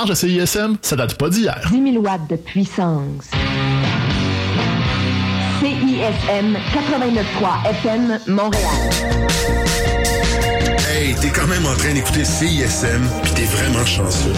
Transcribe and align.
marge 0.00 0.10
de 0.10 0.14
CISM, 0.14 0.76
ça 0.80 0.96
date 0.96 1.14
pas 1.14 1.28
d'hier. 1.28 1.60
10 1.70 1.92
000 1.92 2.02
watts 2.02 2.26
de 2.30 2.36
puissance. 2.36 3.24
CISM 5.60 6.56
89.3 6.72 7.70
FM 7.70 8.18
Montréal. 8.28 8.64
Hey, 10.88 11.14
t'es 11.20 11.28
quand 11.28 11.46
même 11.48 11.66
en 11.66 11.76
train 11.76 11.92
d'écouter 11.92 12.24
CISM, 12.24 13.02
puis 13.22 13.32
t'es 13.34 13.44
vraiment 13.44 13.84
chanceux. 13.84 14.32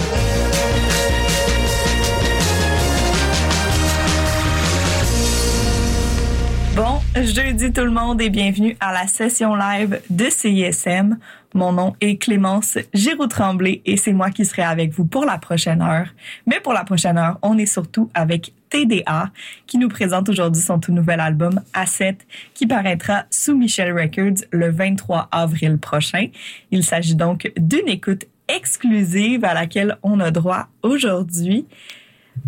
Jeudi 7.21 7.71
tout 7.71 7.83
le 7.83 7.91
monde 7.91 8.21
et 8.21 8.29
bienvenue 8.29 8.75
à 8.79 8.91
la 8.91 9.05
session 9.07 9.55
live 9.55 10.01
de 10.09 10.25
CISM. 10.25 11.17
Mon 11.53 11.71
nom 11.71 11.95
est 12.01 12.17
Clémence 12.17 12.79
Giroux-Tremblay 12.93 13.81
et 13.85 13.97
c'est 13.97 14.13
moi 14.13 14.31
qui 14.31 14.45
serai 14.45 14.63
avec 14.63 14.91
vous 14.91 15.05
pour 15.05 15.23
la 15.23 15.37
prochaine 15.37 15.81
heure. 15.81 16.07
Mais 16.47 16.59
pour 16.59 16.73
la 16.73 16.83
prochaine 16.83 17.17
heure, 17.17 17.37
on 17.43 17.57
est 17.57 17.67
surtout 17.67 18.09
avec 18.15 18.53
TDA 18.69 19.29
qui 19.67 19.77
nous 19.77 19.89
présente 19.89 20.27
aujourd'hui 20.27 20.61
son 20.61 20.79
tout 20.79 20.91
nouvel 20.91 21.19
album 21.19 21.61
A7 21.75 22.17
qui 22.55 22.65
paraîtra 22.65 23.25
sous 23.29 23.55
Michel 23.55 23.93
Records 23.93 24.45
le 24.51 24.71
23 24.71 25.29
avril 25.31 25.77
prochain. 25.77 26.27
Il 26.71 26.83
s'agit 26.83 27.15
donc 27.15 27.51
d'une 27.57 27.87
écoute 27.87 28.25
exclusive 28.47 29.45
à 29.45 29.53
laquelle 29.53 29.97
on 30.01 30.19
a 30.19 30.31
droit 30.31 30.67
aujourd'hui. 30.81 31.67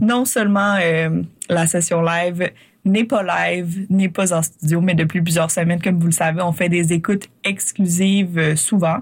Non 0.01 0.25
seulement 0.25 0.77
euh, 0.81 1.21
la 1.49 1.67
session 1.67 2.01
live 2.01 2.49
n'est 2.85 3.03
pas 3.03 3.23
live, 3.23 3.87
n'est 3.89 4.09
pas 4.09 4.33
en 4.33 4.43
studio, 4.43 4.79
mais 4.79 4.93
depuis 4.93 5.21
plusieurs 5.21 5.49
semaines, 5.49 5.81
comme 5.81 5.99
vous 5.99 6.05
le 6.05 6.13
savez, 6.13 6.41
on 6.41 6.51
fait 6.51 6.69
des 6.69 6.93
écoutes 6.93 7.27
exclusives 7.43 8.37
euh, 8.37 8.55
souvent, 8.55 8.99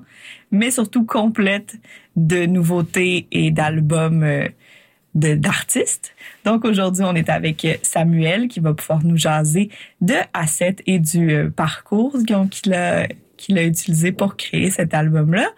mais 0.51 0.71
surtout 0.71 1.05
complètes 1.05 1.75
de 2.15 2.45
nouveautés 2.45 3.27
et 3.31 3.51
d'albums 3.51 4.23
euh, 4.23 4.47
d'artistes. 5.13 6.15
Donc 6.45 6.63
aujourd'hui, 6.65 7.03
on 7.03 7.13
est 7.13 7.29
avec 7.29 7.67
Samuel 7.83 8.47
qui 8.47 8.61
va 8.61 8.73
pouvoir 8.73 9.03
nous 9.03 9.17
jaser 9.17 9.69
de 10.01 10.15
A7 10.33 10.79
et 10.87 10.99
du 10.99 11.31
euh, 11.31 11.49
parcours 11.49 12.15
qu'il 12.49 12.73
a, 12.73 13.07
qu'il 13.37 13.57
a 13.57 13.63
utilisé 13.63 14.13
pour 14.13 14.37
créer 14.37 14.71
cet 14.71 14.93
album-là. 14.93 15.49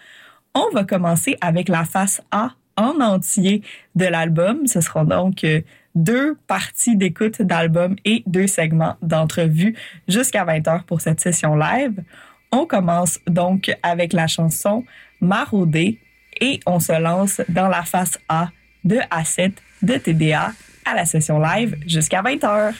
On 0.56 0.70
va 0.74 0.84
commencer 0.84 1.38
avec 1.42 1.70
la 1.70 1.86
face 1.86 2.22
A 2.32 2.56
en 2.76 3.00
entier 3.02 3.62
de 3.94 4.06
l'album. 4.06 4.66
Ce 4.68 4.82
seront 4.82 5.04
donc 5.04 5.46
deux 5.96 6.38
parties 6.48 6.98
d'écoute 6.98 7.42
d'album 7.42 7.96
et 8.06 8.24
deux 8.26 8.48
segments 8.48 8.98
d'entrevue 9.02 9.76
jusqu'à 10.08 10.46
20h 10.46 10.84
pour 10.84 11.02
cette 11.02 11.22
session 11.22 11.56
live. 11.56 12.04
On 12.52 12.66
commence 12.66 13.20
donc 13.28 13.76
avec 13.82 14.14
la 14.14 14.28
chanson 14.28 14.84
Maraudé 15.22 16.00
et 16.40 16.60
on 16.66 16.80
se 16.80 17.00
lance 17.02 17.42
dans 17.50 17.70
la 17.70 17.84
face 17.84 18.20
A 18.28 18.50
de 18.84 18.98
A7 19.10 19.54
de 19.82 19.96
TDA 19.96 20.52
à 20.86 20.94
la 20.94 21.06
session 21.06 21.40
live 21.40 21.78
jusqu'à 21.88 22.22
20h. 22.22 22.74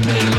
Amen. 0.00 0.37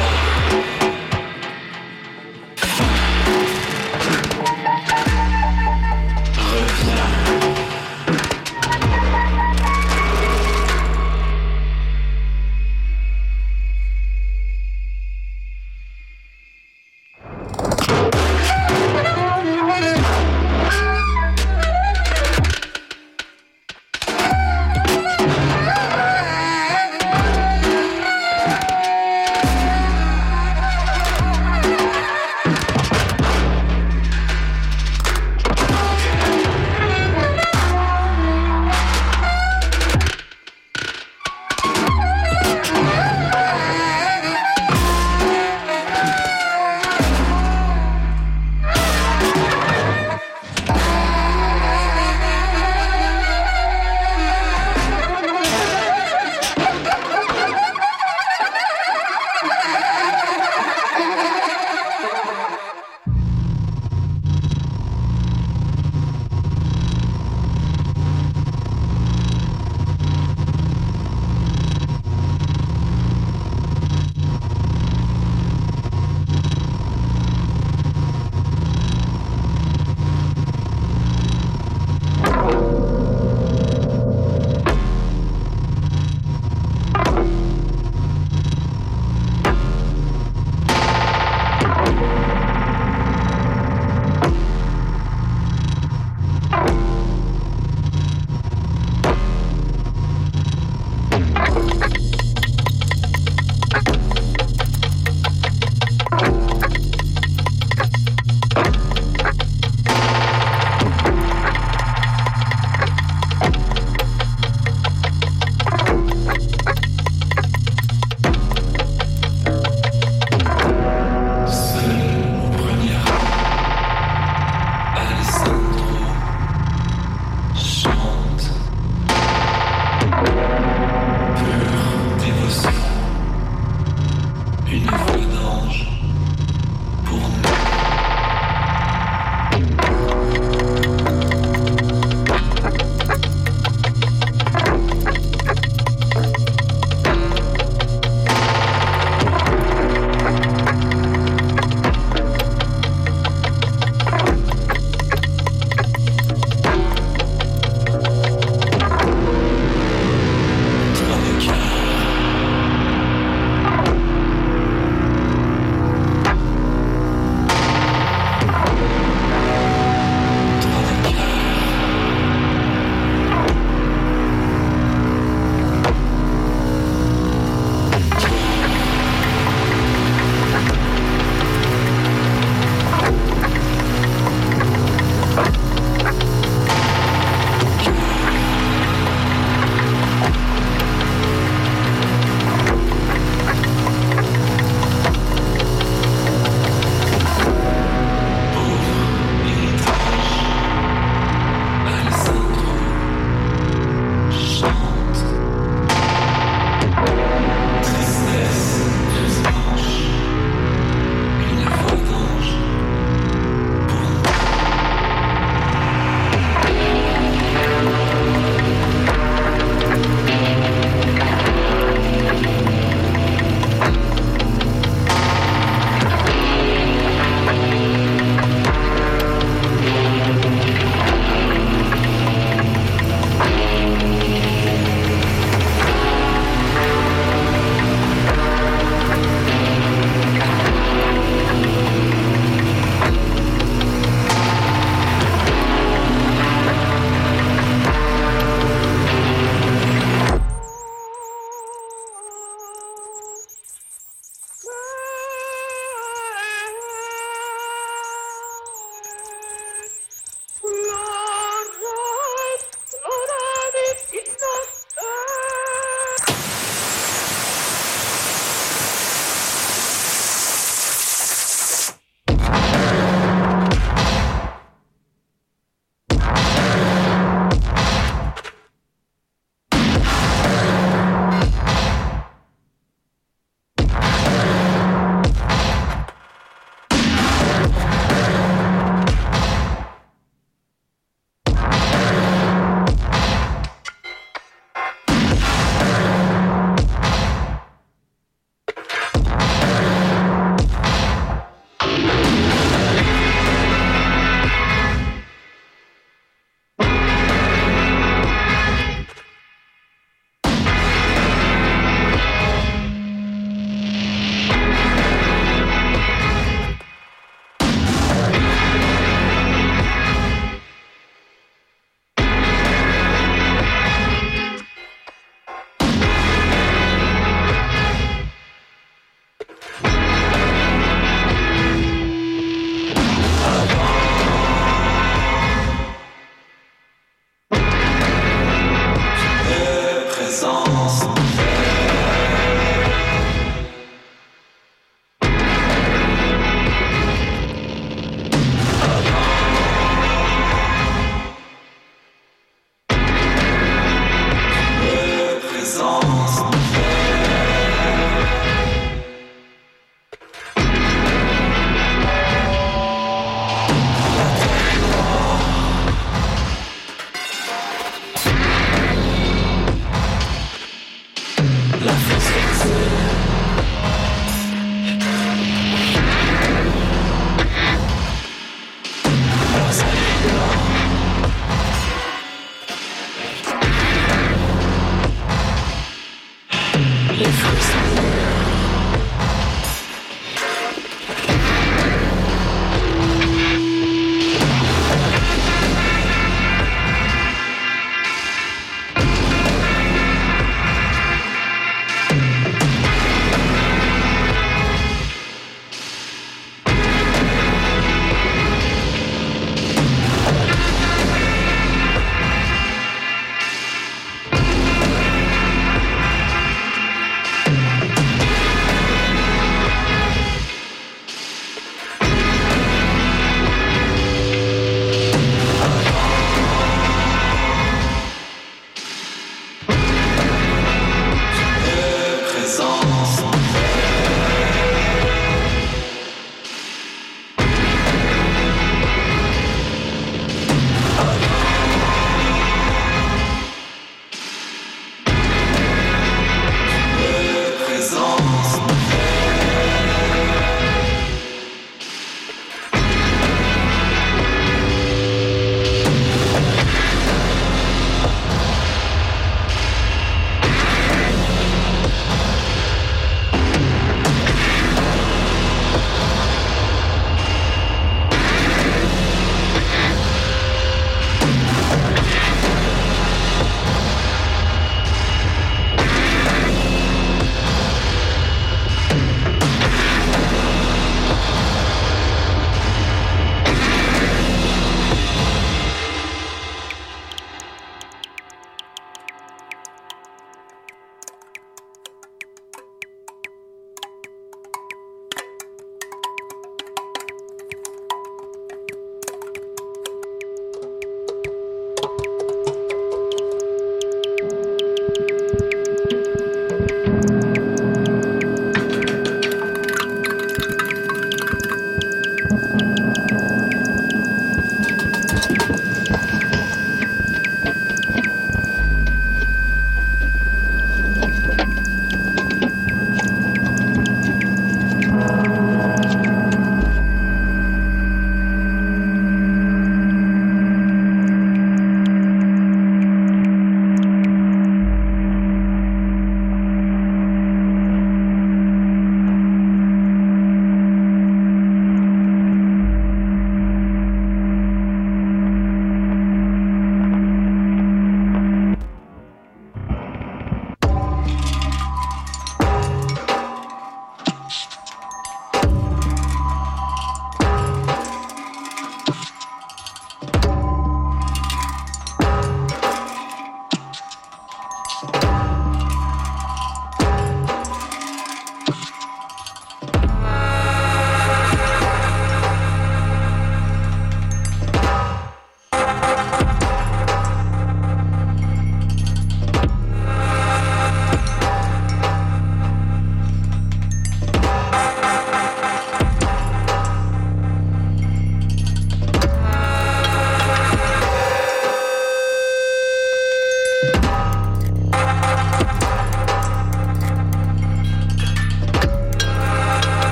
song. 340.31 340.68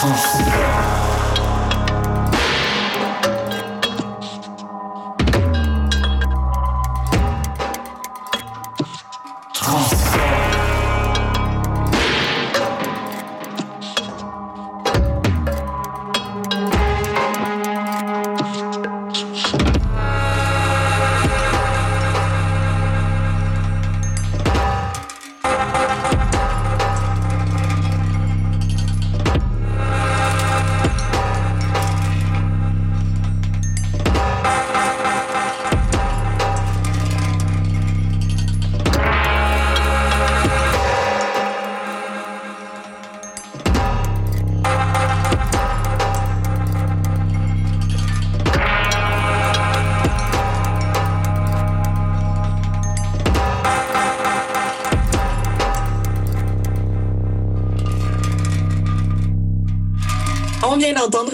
Suicide. 0.00 0.89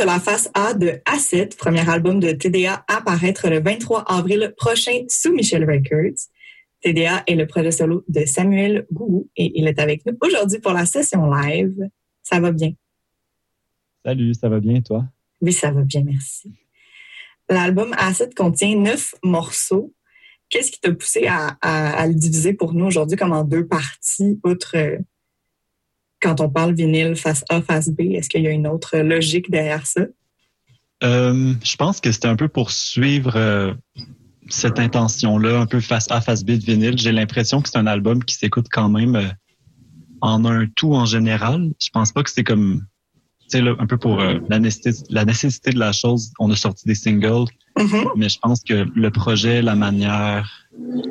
La 0.05 0.21
face 0.21 0.51
A 0.55 0.75
de 0.75 1.01
A7, 1.07 1.57
premier 1.57 1.89
album 1.89 2.21
de 2.21 2.33
TDA 2.33 2.85
à 2.89 3.01
paraître 3.01 3.49
le 3.49 3.61
23 3.61 4.03
avril 4.03 4.55
prochain 4.57 5.05
sous 5.09 5.33
Michel 5.33 5.65
Records. 5.65 6.29
TDA 6.83 7.23
est 7.27 7.35
le 7.35 7.47
projet 7.47 7.71
solo 7.71 8.05
de 8.09 8.25
Samuel 8.25 8.87
Gougou 8.93 9.29
et 9.37 9.53
il 9.55 9.67
est 9.67 9.79
avec 9.79 10.05
nous 10.07 10.17
aujourd'hui 10.21 10.59
pour 10.59 10.73
la 10.73 10.87
session 10.87 11.31
live. 11.31 11.89
Ça 12.23 12.41
va 12.41 12.53
bien? 12.53 12.73
Salut, 14.05 14.35
ça 14.35 14.49
va 14.49 14.61
bien 14.61 14.81
toi? 14.81 15.05
Oui, 15.41 15.53
ça 15.53 15.71
va 15.71 15.83
bien, 15.83 16.03
merci. 16.05 16.53
L'album 17.49 17.93
A7 17.93 18.35
contient 18.35 18.77
neuf 18.77 19.15
morceaux. 19.23 19.95
Qu'est-ce 20.49 20.71
qui 20.73 20.81
t'a 20.81 20.93
poussé 20.93 21.27
à, 21.29 22.07
le 22.07 22.15
diviser 22.15 22.53
pour 22.53 22.73
nous 22.73 22.87
aujourd'hui 22.87 23.17
comme 23.17 23.33
en 23.33 23.45
deux 23.45 23.67
parties, 23.67 24.39
outre 24.45 24.77
euh, 24.77 24.99
quand 26.27 26.41
on 26.41 26.49
parle 26.49 26.75
vinyle 26.75 27.17
face 27.17 27.45
A, 27.49 27.63
face 27.63 27.89
B? 27.89 28.01
Est-ce 28.13 28.29
qu'il 28.29 28.43
y 28.43 28.47
a 28.47 28.51
une 28.51 28.67
autre 28.67 28.99
logique 28.99 29.51
derrière 29.51 29.87
ça? 29.87 30.03
Euh, 31.05 31.55
je 31.63 31.77
pense 31.77 32.01
que 32.01 32.11
c'était 32.11 32.29
un 32.29 32.37
peu 32.37 32.49
pour 32.49 32.71
suivre 32.71 33.37
euh, 33.37 33.75
cette 34.49 34.79
intention-là, 34.79 35.61
un 35.61 35.67
peu 35.67 35.81
face 35.81 36.11
A, 36.11 36.21
face 36.21 36.45
B 36.45 36.53
de 36.53 36.65
vinyle. 36.65 36.99
J'ai 36.99 37.13
l'impression 37.13 37.61
que 37.61 37.69
c'est 37.69 37.79
un 37.79 37.87
album 37.87 38.25
qui 38.25 38.35
s'écoute 38.35 38.67
quand 38.71 38.89
même 38.89 39.35
en 40.21 40.45
un 40.45 40.67
tout 40.75 40.95
en 40.95 41.05
général. 41.05 41.71
Je 41.79 41.91
pense 41.93 42.13
pas 42.13 42.23
que 42.23 42.31
c'est 42.31 42.45
comme 42.45 42.83
sais, 43.49 43.61
un 43.61 43.87
peu 43.87 43.97
pour 43.97 44.21
euh, 44.21 44.39
la, 44.49 44.59
nécessité, 44.59 45.05
la 45.11 45.25
nécessité 45.25 45.71
de 45.71 45.79
la 45.79 45.93
chose, 45.93 46.33
on 46.39 46.51
a 46.51 46.57
sorti 46.57 46.87
des 46.87 46.95
singles, 46.95 47.47
mm-hmm. 47.77 48.11
mais 48.17 48.29
je 48.29 48.39
pense 48.39 48.63
que 48.63 48.87
le 48.95 49.11
projet, 49.11 49.63
la 49.63 49.75
manière 49.75 50.51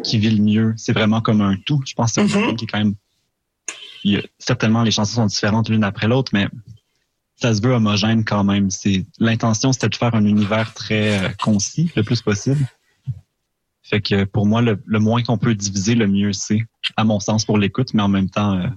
qui 0.03 0.19
vit 0.19 0.31
le 0.31 0.43
mieux, 0.43 0.73
c'est 0.77 0.93
vraiment 0.93 1.21
comme 1.21 1.41
un 1.41 1.55
tout. 1.65 1.81
Je 1.85 1.93
pense 1.93 2.13
que 2.13 2.27
c'est 2.27 2.37
un 2.37 2.41
mm-hmm. 2.41 2.55
qui 2.55 2.65
est 2.65 2.67
quand 2.67 2.77
même... 2.79 2.95
certainement, 4.39 4.83
les 4.83 4.91
chansons 4.91 5.15
sont 5.15 5.25
différentes 5.25 5.69
l'une 5.69 5.83
après 5.83 6.07
l'autre, 6.07 6.31
mais 6.33 6.47
ça 7.35 7.53
se 7.53 7.61
veut 7.61 7.73
homogène 7.73 8.23
quand 8.23 8.43
même. 8.43 8.69
C'est 8.69 9.05
L'intention, 9.19 9.73
c'était 9.73 9.89
de 9.89 9.95
faire 9.95 10.15
un 10.15 10.25
univers 10.25 10.73
très 10.73 11.23
euh, 11.23 11.29
concis, 11.41 11.91
le 11.95 12.03
plus 12.03 12.21
possible. 12.21 12.65
Fait 13.83 14.01
que 14.01 14.23
pour 14.23 14.45
moi, 14.45 14.61
le, 14.61 14.79
moins 14.99 15.21
qu'on 15.21 15.37
peut 15.37 15.53
diviser, 15.53 15.95
le 15.95 16.07
mieux 16.07 16.33
c'est, 16.33 16.65
à 16.97 17.03
mon 17.03 17.19
sens, 17.19 17.45
pour 17.45 17.57
l'écoute, 17.57 17.93
mais 17.93 18.01
en 18.01 18.07
même 18.07 18.29
temps, 18.29 18.57
euh, 18.57 18.67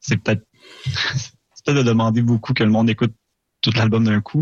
c'est 0.00 0.16
peut-être 0.16 0.44
de 1.66 1.82
demander 1.82 2.22
beaucoup 2.22 2.54
que 2.54 2.64
le 2.64 2.70
monde 2.70 2.88
écoute 2.88 3.14
tout 3.60 3.72
l'album 3.74 4.04
d'un 4.04 4.20
coup. 4.20 4.40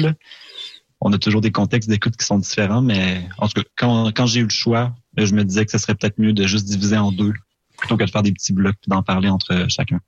On 1.00 1.12
a 1.12 1.18
toujours 1.18 1.40
des 1.40 1.52
contextes 1.52 1.88
d'écoute 1.88 2.16
qui 2.16 2.24
sont 2.24 2.38
différents, 2.38 2.82
mais 2.82 3.26
en 3.38 3.48
tout 3.48 3.62
cas, 3.62 3.68
quand, 3.76 4.12
quand 4.14 4.26
j'ai 4.26 4.40
eu 4.40 4.44
le 4.44 4.50
choix, 4.50 4.94
je 5.16 5.34
me 5.34 5.44
disais 5.44 5.64
que 5.64 5.70
ce 5.70 5.78
serait 5.78 5.94
peut-être 5.94 6.18
mieux 6.18 6.32
de 6.32 6.46
juste 6.46 6.66
diviser 6.66 6.96
en 6.96 7.12
deux 7.12 7.32
plutôt 7.78 7.96
que 7.96 8.04
de 8.04 8.10
faire 8.10 8.22
des 8.22 8.32
petits 8.32 8.52
blocs 8.52 8.76
et 8.86 8.90
d'en 8.90 9.02
parler 9.02 9.28
entre 9.28 9.66
chacun. 9.68 10.00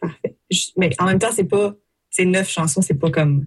Parfait. 0.00 0.36
Mais 0.76 0.90
en 0.98 1.06
même 1.06 1.18
temps, 1.18 1.32
c'est 1.32 1.44
pas 1.44 1.74
ces 2.10 2.24
neuf 2.24 2.48
chansons, 2.48 2.82
c'est 2.82 2.98
pas 2.98 3.10
comme 3.10 3.46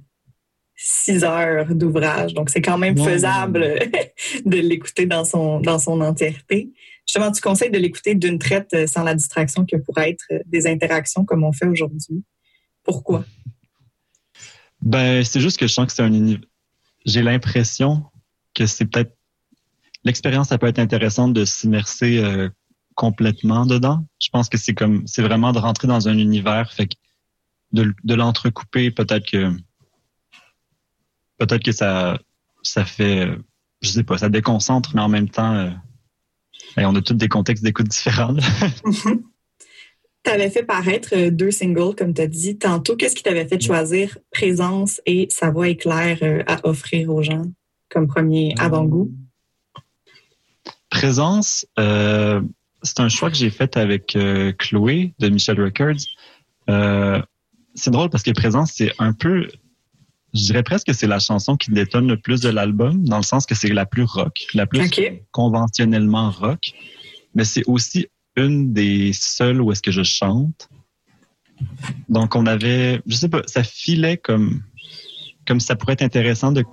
six 0.76 1.24
heures 1.24 1.74
d'ouvrage. 1.74 2.34
Donc, 2.34 2.50
c'est 2.50 2.62
quand 2.62 2.78
même 2.78 2.98
faisable 2.98 3.62
de 4.46 4.58
l'écouter 4.58 5.06
dans 5.06 5.26
son, 5.26 5.60
dans 5.60 5.80
son 5.80 6.02
entièreté. 6.02 6.72
Justement, 7.06 7.32
tu 7.32 7.42
conseilles 7.42 7.72
de 7.72 7.78
l'écouter 7.78 8.16
d'une 8.16 8.40
traite 8.40 8.88
sans 8.88 9.04
la 9.04 9.14
distraction 9.14 9.66
que 9.66 9.76
pourrait 9.78 10.12
être 10.12 10.44
des 10.46 10.68
interactions 10.68 11.26
comme 11.26 11.44
on 11.44 11.52
fait 11.52 11.68
aujourd'hui. 11.68 12.24
Pourquoi? 12.84 13.26
Ben, 14.82 15.24
c'est 15.24 15.40
juste 15.40 15.58
que 15.58 15.68
je 15.68 15.74
sens 15.74 15.86
que 15.86 15.94
c'est 15.94 16.02
un 16.02 16.14
univers. 16.14 16.48
J'ai 17.06 17.22
l'impression 17.22 18.06
que 18.54 18.66
c'est 18.66 18.86
peut-être. 18.86 19.16
L'expérience, 20.04 20.50
ça 20.50 20.58
peut 20.58 20.68
être 20.68 20.80
intéressante 20.80 21.34
de 21.34 21.46
s'immerser 21.46 22.18
euh, 22.18 22.50
complètement 23.02 23.66
dedans. 23.66 24.06
Je 24.22 24.30
pense 24.30 24.48
que 24.48 24.60
c'est 24.60 24.76
comme. 24.76 25.08
C'est 25.08 25.24
vraiment 25.24 25.54
de 25.54 25.58
rentrer 25.58 25.88
dans 25.88 26.08
un 26.08 26.20
univers. 26.20 26.72
Fait 26.72 26.86
que 26.86 26.94
de, 27.72 27.96
de 28.04 28.14
l'entrecouper, 28.14 28.92
peut-être 28.92 29.26
que. 29.26 29.52
Peut-être 31.40 31.64
que 31.64 31.72
ça, 31.72 32.20
ça 32.62 32.86
fait. 32.86 33.28
Je 33.82 33.90
sais 33.90 34.04
pas, 34.04 34.20
ça 34.20 34.30
déconcentre, 34.30 34.92
mais 34.94 35.02
en 35.02 35.10
même 35.10 35.30
temps. 35.30 35.56
Euh, 35.56 35.72
on 36.78 36.96
a 36.96 37.02
tous 37.02 37.16
des 37.16 37.28
contextes 37.28 37.64
d'écoute 37.64 37.88
différents. 37.88 38.36
Tu 40.24 40.30
avais 40.30 40.52
fait 40.52 40.62
paraître 40.62 41.16
euh, 41.16 41.32
deux 41.32 41.50
singles, 41.50 41.96
comme 41.96 42.14
tu 42.14 42.22
as 42.22 42.28
dit 42.28 42.56
tantôt. 42.56 42.96
Qu'est-ce 42.96 43.16
qui 43.16 43.24
t'avait 43.24 43.48
fait 43.48 43.60
choisir 43.60 44.20
Présence 44.30 45.02
et 45.08 45.26
Sa 45.32 45.50
voix 45.50 45.68
éclair 45.68 46.20
euh, 46.22 46.44
à 46.46 46.60
offrir 46.68 47.10
aux 47.10 47.24
gens 47.24 47.46
comme 47.90 48.06
premier 48.06 48.54
avant-goût? 48.60 49.12
Présence, 50.92 51.66
euh, 51.80 52.40
c'est 52.84 53.00
un 53.00 53.10
choix 53.10 53.30
que 53.30 53.38
j'ai 53.38 53.50
fait 53.50 53.78
avec 53.78 54.18
Chloé 54.58 55.14
de 55.20 55.30
Michel 55.30 55.62
Records. 55.62 56.06
c'est 57.76 57.92
drôle 57.92 58.10
parce 58.10 58.24
que 58.24 58.32
Présence, 58.32 58.74
c'est 58.76 58.92
un 59.00 59.14
peu, 59.14 59.48
je 60.34 60.42
dirais 60.42 60.64
presque 60.64 60.88
que 60.88 60.94
c'est 60.94 61.08
la 61.08 61.20
chanson 61.20 61.58
qui 61.58 61.72
détonne 61.72 62.08
le 62.08 62.18
plus 62.18 62.42
de 62.42 62.50
l'album, 62.50 63.04
dans 63.06 63.18
le 63.18 63.24
sens 63.24 63.46
que 63.46 63.56
c'est 63.56 63.70
la 63.70 63.86
plus 63.86 64.04
rock, 64.04 64.46
la 64.54 64.66
plus 64.66 64.90
conventionnellement 65.32 66.32
rock. 66.32 66.74
Mais 67.36 67.46
c'est 67.46 67.64
aussi 67.66 68.08
une 68.36 68.74
des 68.74 69.12
seules 69.14 69.62
où 69.62 69.72
est-ce 69.72 69.82
que 69.82 69.92
je 69.92 70.04
chante. 70.04 70.70
Donc, 72.10 72.36
on 72.36 72.46
avait, 72.46 73.02
je 73.06 73.16
sais 73.16 73.30
pas, 73.30 73.42
ça 73.46 73.64
filait 73.64 74.18
comme, 74.18 74.64
comme 75.46 75.60
ça 75.60 75.76
pourrait 75.76 75.94
être 75.94 76.02
intéressant 76.02 76.52
de, 76.52 76.64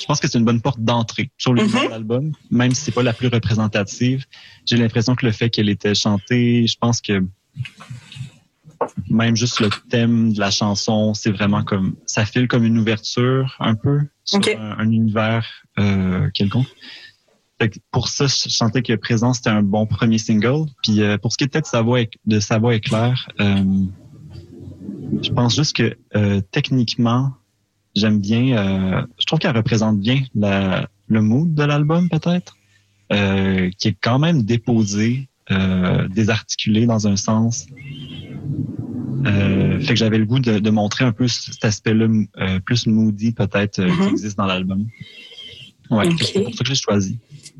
je 0.00 0.06
pense 0.06 0.20
que 0.20 0.28
c'est 0.28 0.38
une 0.38 0.44
bonne 0.44 0.60
porte 0.60 0.80
d'entrée 0.80 1.30
sur 1.38 1.52
le 1.52 1.64
mm 1.64 1.92
album, 1.92 2.32
même 2.50 2.72
si 2.72 2.82
c'est 2.82 2.92
pas 2.92 3.02
la 3.02 3.12
plus 3.12 3.28
représentative. 3.28 4.24
J'ai 4.64 4.76
l'impression 4.76 5.14
que 5.14 5.26
le 5.26 5.32
fait 5.32 5.50
qu'elle 5.50 5.68
était 5.68 5.94
chantée, 5.94 6.66
je 6.66 6.76
pense 6.78 7.00
que 7.00 7.24
même 9.08 9.36
juste 9.36 9.60
le 9.60 9.70
thème 9.88 10.32
de 10.32 10.40
la 10.40 10.50
chanson, 10.50 11.14
c'est 11.14 11.30
vraiment 11.30 11.64
comme, 11.64 11.96
ça 12.06 12.26
file 12.26 12.46
comme 12.46 12.64
une 12.64 12.78
ouverture 12.78 13.56
un 13.58 13.74
peu 13.74 14.00
sur 14.24 14.40
un, 14.58 14.90
univers 14.90 15.46
euh, 15.78 16.30
quelconque 16.30 16.66
pour 17.90 18.08
ça, 18.08 18.26
je 18.26 18.50
sentais 18.50 18.82
que 18.82 18.94
Présent, 18.96 19.32
c'était 19.32 19.48
un 19.48 19.62
bon 19.62 19.86
premier 19.86 20.18
single. 20.18 20.66
Puis 20.82 21.00
euh, 21.00 21.16
pour 21.16 21.32
ce 21.32 21.38
qui 21.38 21.44
était 21.44 21.62
de 21.62 21.66
sa 21.66 21.80
voix, 21.80 22.00
de 22.26 22.38
sa 22.38 22.58
voix 22.58 22.74
éclair, 22.74 23.30
euh, 23.40 23.64
je 25.22 25.30
pense 25.30 25.56
juste 25.56 25.74
que 25.74 25.96
techniquement, 26.52 27.32
j'aime 27.96 28.20
bien, 28.20 29.06
je 29.18 29.26
trouve 29.26 29.38
qu'elle 29.38 29.56
représente 29.56 29.98
bien 29.98 30.20
la, 30.34 30.88
le 31.08 31.22
mood 31.22 31.54
de 31.54 31.64
l'album 31.64 32.08
peut-être, 32.08 32.56
qui 33.10 33.88
est 33.88 33.96
quand 34.00 34.18
même 34.18 34.42
déposé, 34.42 35.28
désarticulé 36.10 36.86
dans 36.86 37.08
un 37.08 37.16
sens. 37.16 37.66
fait 39.24 39.86
que 39.88 39.96
j'avais 39.96 40.18
le 40.18 40.26
goût 40.26 40.38
de, 40.38 40.70
montrer 40.70 41.04
un 41.04 41.12
peu 41.12 41.26
cet 41.26 41.64
aspect-là 41.64 42.06
plus 42.64 42.86
moody 42.86 43.32
peut-être 43.32 43.82
qui 43.84 43.90
mm-hmm. 43.90 44.10
existe 44.10 44.38
dans 44.38 44.46
l'album. 44.46 44.86
Ouais, 45.90 46.08
c'est 46.20 46.42
pour 46.42 46.54
ça 46.54 46.64
que 46.64 46.68
j'ai 46.68 46.74
choisi. 46.74 47.18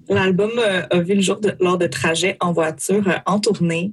L'album 0.09 0.51
euh, 0.59 0.87
a 0.91 1.01
vu 1.01 1.15
le 1.15 1.21
jour 1.21 1.41
lors 1.61 1.79
de 1.79 1.87
trajets 1.87 2.37
en 2.41 2.53
voiture, 2.53 3.09
euh, 3.09 3.19
en 3.27 3.41
tournée, 3.41 3.93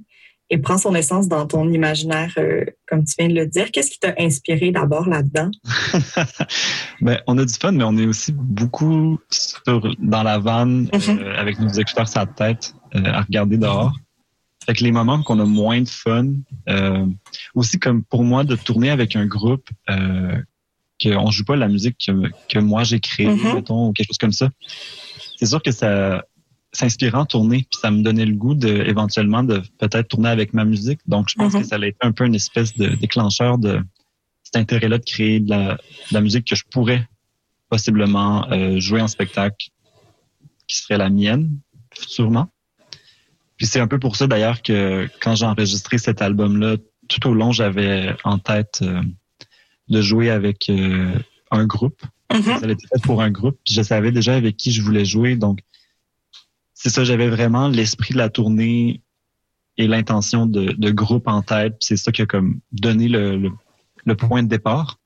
et 0.54 0.60
prend 0.60 0.78
son 0.78 0.94
essence 0.94 1.28
dans 1.28 1.48
ton 1.48 1.68
imaginaire, 1.68 2.32
euh, 2.38 2.64
comme 2.88 3.04
tu 3.04 3.16
viens 3.18 3.28
de 3.28 3.34
le 3.34 3.48
dire. 3.48 3.72
Qu'est-ce 3.72 3.90
qui 3.90 3.98
t'a 3.98 4.14
inspiré 4.20 4.70
d'abord 4.70 5.10
là-dedans? 5.10 5.50
ben, 7.02 7.20
on 7.26 7.40
a 7.40 7.46
du 7.46 7.54
fun, 7.56 7.72
mais 7.72 7.84
on 7.84 7.98
est 7.98 8.06
aussi 8.06 8.32
beaucoup 8.34 9.20
dans 9.98 10.22
la 10.22 10.38
vanne 10.38 10.86
mm-hmm. 10.94 11.34
avec 11.38 11.60
nos 11.60 11.70
écouteurs 11.70 12.08
sur 12.08 12.20
la 12.20 12.28
tête 12.28 12.76
à 12.94 13.22
regarder 13.24 13.58
dehors. 13.58 13.96
Fait 14.64 14.76
que 14.76 14.84
les 14.84 14.92
moments 14.92 15.24
qu'on 15.24 15.40
a 15.40 15.46
moins 15.46 15.82
de 15.82 15.90
fun, 15.90 16.28
aussi 17.56 17.80
comme 17.80 18.04
pour 18.04 18.24
moi 18.24 18.44
de 18.44 18.56
tourner 18.56 18.92
avec 18.92 19.16
un 19.16 19.26
groupe 19.26 19.68
qu'on 21.02 21.32
joue 21.32 21.46
pas 21.46 21.56
la 21.56 21.68
musique 21.68 21.98
que, 22.06 22.30
que 22.48 22.60
moi 22.60 22.84
j'ai 22.84 23.00
créée, 23.00 23.26
mm-hmm. 23.26 23.56
mettons, 23.56 23.88
ou 23.88 23.94
quelque 23.94 24.10
chose 24.10 24.20
comme 24.20 24.32
ça 24.32 24.50
c'est 25.44 25.50
sûr 25.50 25.62
que 25.62 25.72
ça 25.72 26.24
s'inspirant 26.74 27.26
tourner, 27.26 27.68
puis 27.70 27.80
ça 27.80 27.92
me 27.92 28.02
donnait 28.02 28.26
le 28.26 28.34
goût 28.34 28.56
de 28.56 28.68
éventuellement 28.68 29.44
de 29.44 29.62
peut-être 29.80 30.08
tourner 30.08 30.30
avec 30.30 30.54
ma 30.54 30.66
musique. 30.66 31.00
Donc 31.06 31.28
je 31.30 31.36
pense 31.36 31.54
que 31.54 31.60
mm-hmm. 31.60 31.64
ça 31.64 31.76
allait 31.76 31.90
être 31.90 31.98
un 32.02 32.12
peu 32.12 32.26
une 32.26 32.36
espèce 32.36 32.76
de 32.76 32.88
déclencheur 32.88 33.58
de 33.58 33.80
cet 34.44 34.58
intérêt-là 34.58 34.98
de 34.98 35.04
créer 35.04 35.40
de 35.40 35.50
la, 36.12 36.22
musique 36.22 36.46
que 36.48 36.56
je 36.56 36.64
pourrais 36.70 37.08
possiblement 37.70 38.52
euh, 38.52 38.80
jouer 38.80 39.02
en 39.02 39.08
spectacle, 39.08 39.70
qui 40.68 40.78
serait 40.78 40.98
la 40.98 41.10
mienne, 41.10 41.50
sûrement. 41.96 42.52
Puis 43.58 43.68
c'est 43.68 43.80
un 43.80 43.88
peu 43.88 44.00
pour 44.00 44.16
ça 44.16 44.28
d'ailleurs 44.28 44.62
que 44.62 45.08
quand 45.22 45.36
j'ai 45.36 45.46
enregistré 45.46 45.98
cet 45.98 46.22
album-là, 46.22 46.78
tout 47.08 47.28
au 47.28 47.34
long, 47.34 47.52
j'avais 47.52 48.16
en 48.24 48.40
tête 48.40 48.80
euh, 48.82 49.02
de 49.90 50.02
jouer 50.02 50.30
avec 50.30 50.70
euh, 50.70 51.14
un 51.52 51.66
groupe 51.66 52.02
Mm-hmm. 52.34 52.60
Ça 52.60 52.66
a 52.66 52.72
été 52.72 52.88
fait 52.88 53.02
pour 53.04 53.22
un 53.22 53.30
groupe. 53.30 53.58
Puis 53.64 53.74
je 53.74 53.82
savais 53.82 54.12
déjà 54.12 54.36
avec 54.36 54.58
qui 54.58 54.72
je 54.72 54.82
voulais 54.82 55.06
jouer. 55.06 55.36
Donc, 55.36 55.60
c'est 56.84 56.90
ça, 56.90 57.06
j'avais 57.06 57.30
vraiment 57.30 57.70
l'esprit 57.70 58.14
de 58.14 58.18
la 58.18 58.28
tournée 58.28 59.02
et 59.78 59.88
l'intention 59.88 60.46
de, 60.46 60.92
groupe 60.92 61.30
en 61.30 61.42
tête. 61.42 61.78
C'est 61.80 61.96
ça 61.96 62.12
qui 62.12 62.24
a 62.24 62.26
comme 62.26 62.60
donné 62.74 63.08
le, 63.08 63.52
point 64.18 64.44
de 64.44 64.50
départ. 64.50 65.00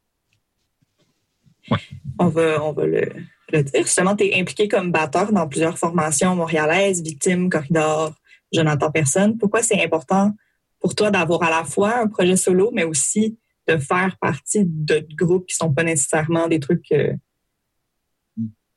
On 2.17 2.29
va, 2.29 2.63
on 2.63 2.73
va 2.73 2.87
le, 2.87 3.07
le 3.53 3.61
dire. 3.61 3.83
Justement, 3.83 4.15
tu 4.15 4.25
es 4.25 4.41
impliqué 4.41 4.67
comme 4.67 4.91
batteur 4.91 5.31
dans 5.31 5.47
plusieurs 5.47 5.77
formations 5.77 6.35
montréalaises, 6.35 7.03
Victime, 7.03 7.47
Corridor, 7.47 8.15
Je 8.51 8.61
n'entends 8.61 8.89
personne. 8.89 9.37
Pourquoi 9.37 9.61
c'est 9.61 9.79
important 9.83 10.33
pour 10.79 10.95
toi 10.95 11.11
d'avoir 11.11 11.43
à 11.43 11.51
la 11.51 11.63
fois 11.63 11.99
un 11.99 12.07
projet 12.07 12.37
solo, 12.37 12.71
mais 12.73 12.85
aussi 12.85 13.37
de 13.67 13.77
faire 13.77 14.17
partie 14.19 14.63
d'autres 14.65 15.15
groupes 15.15 15.45
qui 15.45 15.55
sont 15.55 15.71
pas 15.71 15.83
nécessairement 15.83 16.47
des 16.47 16.59
trucs 16.59 16.91
euh, 16.91 17.13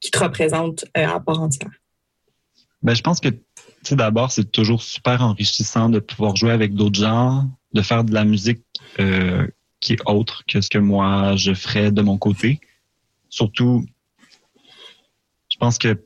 qui 0.00 0.10
te 0.10 0.18
représentent 0.18 0.84
euh, 0.98 1.06
à 1.06 1.18
part 1.18 1.40
entière? 1.40 1.70
Ben, 2.82 2.94
je 2.94 3.02
pense 3.02 3.20
que 3.20 3.28
d'abord, 3.92 4.32
c'est 4.32 4.50
toujours 4.50 4.82
super 4.82 5.22
enrichissant 5.22 5.88
de 5.88 5.98
pouvoir 5.98 6.36
jouer 6.36 6.52
avec 6.52 6.74
d'autres 6.74 6.98
gens, 6.98 7.50
de 7.74 7.82
faire 7.82 8.04
de 8.04 8.14
la 8.14 8.24
musique 8.24 8.62
euh, 8.98 9.46
qui 9.80 9.94
est 9.94 10.00
autre 10.06 10.44
que 10.46 10.60
ce 10.60 10.68
que 10.68 10.78
moi 10.78 11.36
je 11.36 11.54
ferais 11.54 11.90
de 11.92 12.02
mon 12.02 12.18
côté. 12.18 12.60
Surtout, 13.28 13.84
je 15.50 15.56
pense 15.58 15.78
que 15.78 16.02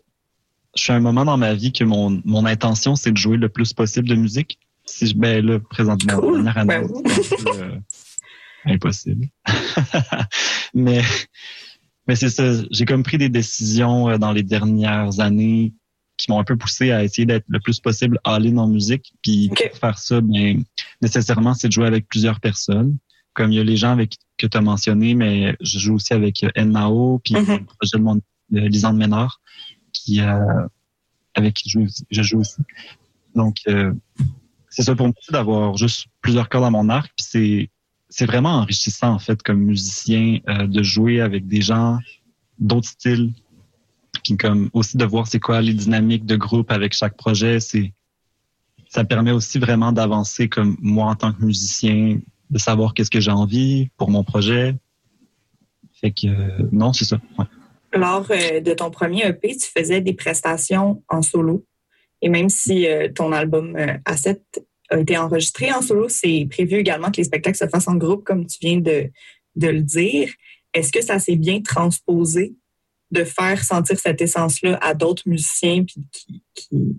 je 0.77 0.83
suis 0.83 0.93
à 0.93 0.97
un 0.97 1.01
moment 1.01 1.25
dans 1.25 1.37
ma 1.37 1.55
vie 1.55 1.73
que 1.73 1.85
mon, 1.85 2.21
mon 2.25 2.45
intention, 2.45 2.97
c'est 2.97 3.13
de 3.13 3.17
jouer 3.17 3.37
le 3.37 3.49
plus 3.49 3.73
possible 3.73 4.09
de 4.09 4.17
musique. 4.17 4.59
Si 4.87 5.07
je, 5.07 5.17
ben 5.17 5.45
là, 5.45 5.61
présentement, 5.61 6.19
Cool. 6.19 6.45
dernière 6.45 6.59
année, 6.59 6.81
Ben 6.81 7.61
euh, 7.61 7.79
impossible. 8.67 9.29
mais 10.75 11.03
mais 12.07 12.17
c'est 12.17 12.29
ça. 12.29 12.53
J'ai 12.71 12.85
comme 12.85 13.03
pris 13.03 13.17
des 13.17 13.29
décisions 13.31 14.11
euh, 14.11 14.19
dans 14.19 14.33
les 14.33 14.43
dernières 14.43 15.21
années 15.21 15.73
qui 16.17 16.31
m'ont 16.31 16.39
un 16.39 16.45
peu 16.45 16.57
poussé 16.57 16.91
à 16.93 17.03
essayer 17.03 17.27
d'être 17.27 17.45
le 17.49 17.61
plus 17.61 17.81
possible 17.81 18.19
all-in 18.25 18.57
en 18.59 18.69
musique. 18.69 19.15
Puis 19.23 19.49
pour 19.49 19.79
faire 19.79 19.99
ça, 19.99 20.21
bien, 20.21 20.59
nécessairement, 21.03 21.55
c'est 21.55 21.69
de 21.69 21.73
jouer 21.73 21.87
avec 21.87 22.09
plusieurs 22.09 22.41
personnes. 22.41 22.97
Comme 23.33 23.51
il 23.51 23.57
y 23.57 23.61
a 23.61 23.65
les 23.65 23.77
gens 23.77 23.91
avec 23.91 24.17
que 24.39 24.47
tu 24.47 24.57
as 24.57 24.61
mentionné, 24.61 25.15
mais 25.15 25.57
je 25.61 25.79
joue 25.79 25.95
aussi 25.95 26.13
avec 26.13 26.45
euh, 26.45 26.65
Nao, 26.65 27.21
puis 27.25 27.35
Mhm. 27.35 27.41
le 27.59 27.65
projet 27.65 27.99
de, 27.99 28.03
mon, 28.03 28.15
de 28.17 28.61
Lisande 28.61 28.97
Ménard, 28.97 29.41
qui, 29.93 30.21
euh, 30.21 30.39
avec 31.35 31.55
qui 31.55 31.69
je 31.69 31.79
joue, 31.81 31.85
aussi- 31.87 32.05
je 32.11 32.23
joue 32.23 32.39
aussi. 32.41 32.63
Donc, 33.35 33.57
euh, 33.67 33.93
c'est 34.71 34.83
ça 34.83 34.95
pour 34.95 35.07
moi 35.07 35.15
d'avoir 35.31 35.77
juste 35.77 36.07
plusieurs 36.21 36.49
cordes 36.49 36.65
à 36.65 36.71
mon 36.71 36.89
arc. 36.89 37.13
Puis 37.17 37.27
c'est, 37.29 37.71
c'est 38.09 38.27
vraiment 38.27 38.51
enrichissant, 38.61 39.13
en 39.13 39.19
fait, 39.19 39.43
comme 39.43 39.59
musicien, 39.59 40.39
euh, 40.49 40.69
de 40.69 40.83
jouer 40.85 41.21
avec 41.21 41.49
des 41.49 41.61
gens 41.61 41.99
d'autres 42.61 42.89
styles. 42.89 43.33
Puis 44.23 44.37
comme 44.37 44.71
aussi 44.73 44.97
de 44.97 45.05
voir 45.05 45.27
c'est 45.27 45.41
quoi 45.41 45.61
les 45.61 45.75
dynamiques 45.75 46.27
de 46.27 46.37
groupe 46.37 46.71
avec 46.71 46.95
chaque 46.95 47.17
projet. 47.17 47.61
C'est, 47.61 47.93
ça 48.89 49.05
permet 49.05 49.33
aussi 49.33 49.59
vraiment 49.59 49.93
d'avancer 49.93 50.49
comme 50.49 50.77
moi 50.81 51.07
en 51.07 51.15
tant 51.15 51.33
que 51.33 51.45
musicien, 51.45 52.21
de 52.51 52.59
savoir 52.59 52.95
qu'est-ce 52.95 53.11
que 53.11 53.21
j'ai 53.21 53.31
envie 53.31 53.91
pour 53.97 54.11
mon 54.11 54.25
projet. 54.25 54.77
Fait 56.01 56.11
que 56.11 56.27
euh, 56.27 56.69
non, 56.73 56.93
c'est 56.93 57.05
ça. 57.05 57.19
Lors 57.93 58.27
euh, 58.31 58.61
de 58.61 58.73
ton 58.73 58.91
premier 58.91 59.27
EP, 59.27 59.57
tu 59.57 59.69
faisais 59.69 60.01
des 60.01 60.15
prestations 60.15 61.03
en 61.09 61.23
solo. 61.23 61.65
Et 62.21 62.29
même 62.29 62.49
si 62.49 62.89
euh, 62.89 63.09
ton 63.15 63.33
album 63.33 63.77
euh, 63.77 63.99
A7 64.07 64.39
a 64.91 64.99
été 64.99 65.17
enregistré 65.17 65.73
en 65.73 65.83
solo, 65.83 66.09
c'est 66.09 66.47
prévu 66.51 66.77
également 66.77 67.11
que 67.11 67.19
les 67.19 67.25
spectacles 67.25 67.57
se 67.57 67.69
fassent 67.69 67.89
en 67.89 67.97
groupe, 67.97 68.25
comme 68.25 68.47
tu 68.47 68.59
viens 68.61 68.79
de, 68.79 69.11
de 69.57 69.69
le 69.69 69.83
dire. 69.83 70.31
Est-ce 70.73 70.91
que 70.91 71.03
ça 71.03 71.19
s'est 71.19 71.37
bien 71.37 71.61
transposé 71.61 72.55
de 73.15 73.25
faire 73.25 73.63
sentir 73.65 73.99
cette 73.99 74.21
essence-là 74.21 74.79
à 74.83 74.93
d'autres 74.95 75.23
musiciens 75.27 75.85
puis 75.85 76.07
qui, 76.13 76.43
qui, 76.55 76.99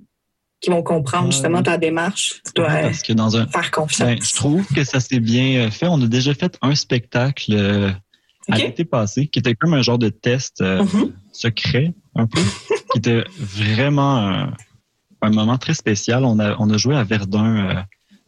qui 0.61 0.69
vont 0.69 0.81
comprendre 0.83 1.25
Ouais, 1.25 1.31
justement 1.31 1.61
ta 1.61 1.77
démarche? 1.77 2.41
Tu 2.45 2.51
dois 2.55 2.71
euh, 2.71 2.81
Parce 2.83 3.03
que 3.03 3.13
dans 3.13 3.37
un, 3.37 3.45
faire 3.47 3.69
confiance. 3.71 4.07
Ben, 4.09 4.21
je 4.21 4.33
trouve 4.33 4.65
que 4.73 4.83
ça 4.83 4.99
s'est 4.99 5.19
bien 5.19 5.65
euh, 5.67 5.71
fait. 5.71 5.87
On 5.87 6.01
a 6.01 6.07
déjà 6.07 6.33
fait 6.33 6.57
un 6.61 6.73
spectacle 6.75 7.53
euh, 7.53 7.91
à 8.49 8.57
l'été 8.57 8.85
passé 8.85 9.27
qui 9.27 9.39
était 9.39 9.53
comme 9.55 9.73
un 9.73 9.81
genre 9.81 9.99
de 9.99 10.09
test 10.09 10.61
euh, 10.61 10.83
Mhm. 10.83 11.13
secret, 11.31 11.93
un 12.15 12.25
peu, 12.27 12.39
qui 12.91 12.97
était 12.99 13.23
vraiment 13.37 14.17
un, 14.17 14.53
un 15.21 15.29
moment 15.29 15.57
très 15.57 15.73
spécial. 15.73 16.23
On 16.25 16.39
a, 16.39 16.55
on 16.59 16.69
a 16.69 16.77
joué 16.77 16.95
à 16.95 17.03
Verdun 17.03 17.69
euh, 17.69 17.81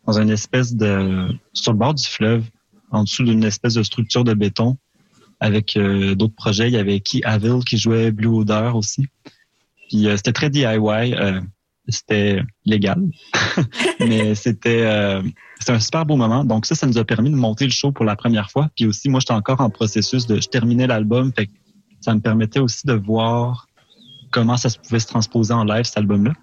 dans 0.06 0.20
une 0.20 0.30
espèce 0.30 0.74
de... 0.76 1.28
sur 1.54 1.72
le 1.74 1.78
bord 1.78 1.94
du 1.94 2.06
fleuve, 2.06 2.44
en 2.92 3.04
dessous 3.04 3.24
d'une 3.24 3.44
espèce 3.44 3.74
de 3.76 3.84
structure 3.84 4.24
de 4.24 4.34
béton 4.34 4.78
avec 5.40 5.78
euh, 5.78 6.16
d'autres 6.16 6.36
projets. 6.36 6.68
Il 6.68 6.74
y 6.74 6.78
avait 6.78 7.00
Key 7.00 7.22
Avil 7.24 7.60
qui 7.66 7.78
jouait 7.78 8.12
Blue 8.12 8.28
Odor 8.28 8.76
aussi. 8.76 9.06
Puis 9.90 10.08
euh, 10.08 10.18
c'était 10.18 10.34
très 10.34 10.50
DIY. 10.50 10.66
euh, 10.68 11.42
c'était 11.90 12.42
légal. 12.66 13.02
Mais 14.02 14.36
c'était 14.36 15.22
c'était 15.58 15.72
un 15.72 15.80
super 15.80 16.06
beau 16.06 16.18
moment. 16.18 16.44
Donc 16.44 16.66
ça, 16.66 16.76
ça 16.76 16.86
nous 16.86 16.98
a 16.98 17.06
permis 17.06 17.30
de 17.30 17.36
monter 17.36 17.64
le 17.64 17.72
show 17.72 17.94
pour 17.94 18.04
la 18.04 18.18
première 18.18 18.52
fois. 18.52 18.70
Puis 18.76 18.86
aussi, 18.86 19.08
moi, 19.08 19.22
j'étais 19.22 19.34
encore 19.34 19.62
en 19.62 19.70
processus 19.70 20.28
de... 20.28 20.42
Je 20.42 20.50
terminais 20.50 20.86
l'album, 20.86 21.32
fait 21.34 21.48
que 21.48 21.54
ça 22.02 22.14
me 22.14 22.20
permettait 22.20 22.60
aussi 22.60 22.86
de 22.86 22.94
voir 22.94 23.68
comment 24.32 24.58
ça 24.58 24.70
pouvait 24.84 25.00
se 25.00 25.08
transposer 25.08 25.54
en 25.54 25.64
live, 25.64 25.86
cet 25.86 25.98
album-là. 25.98 26.34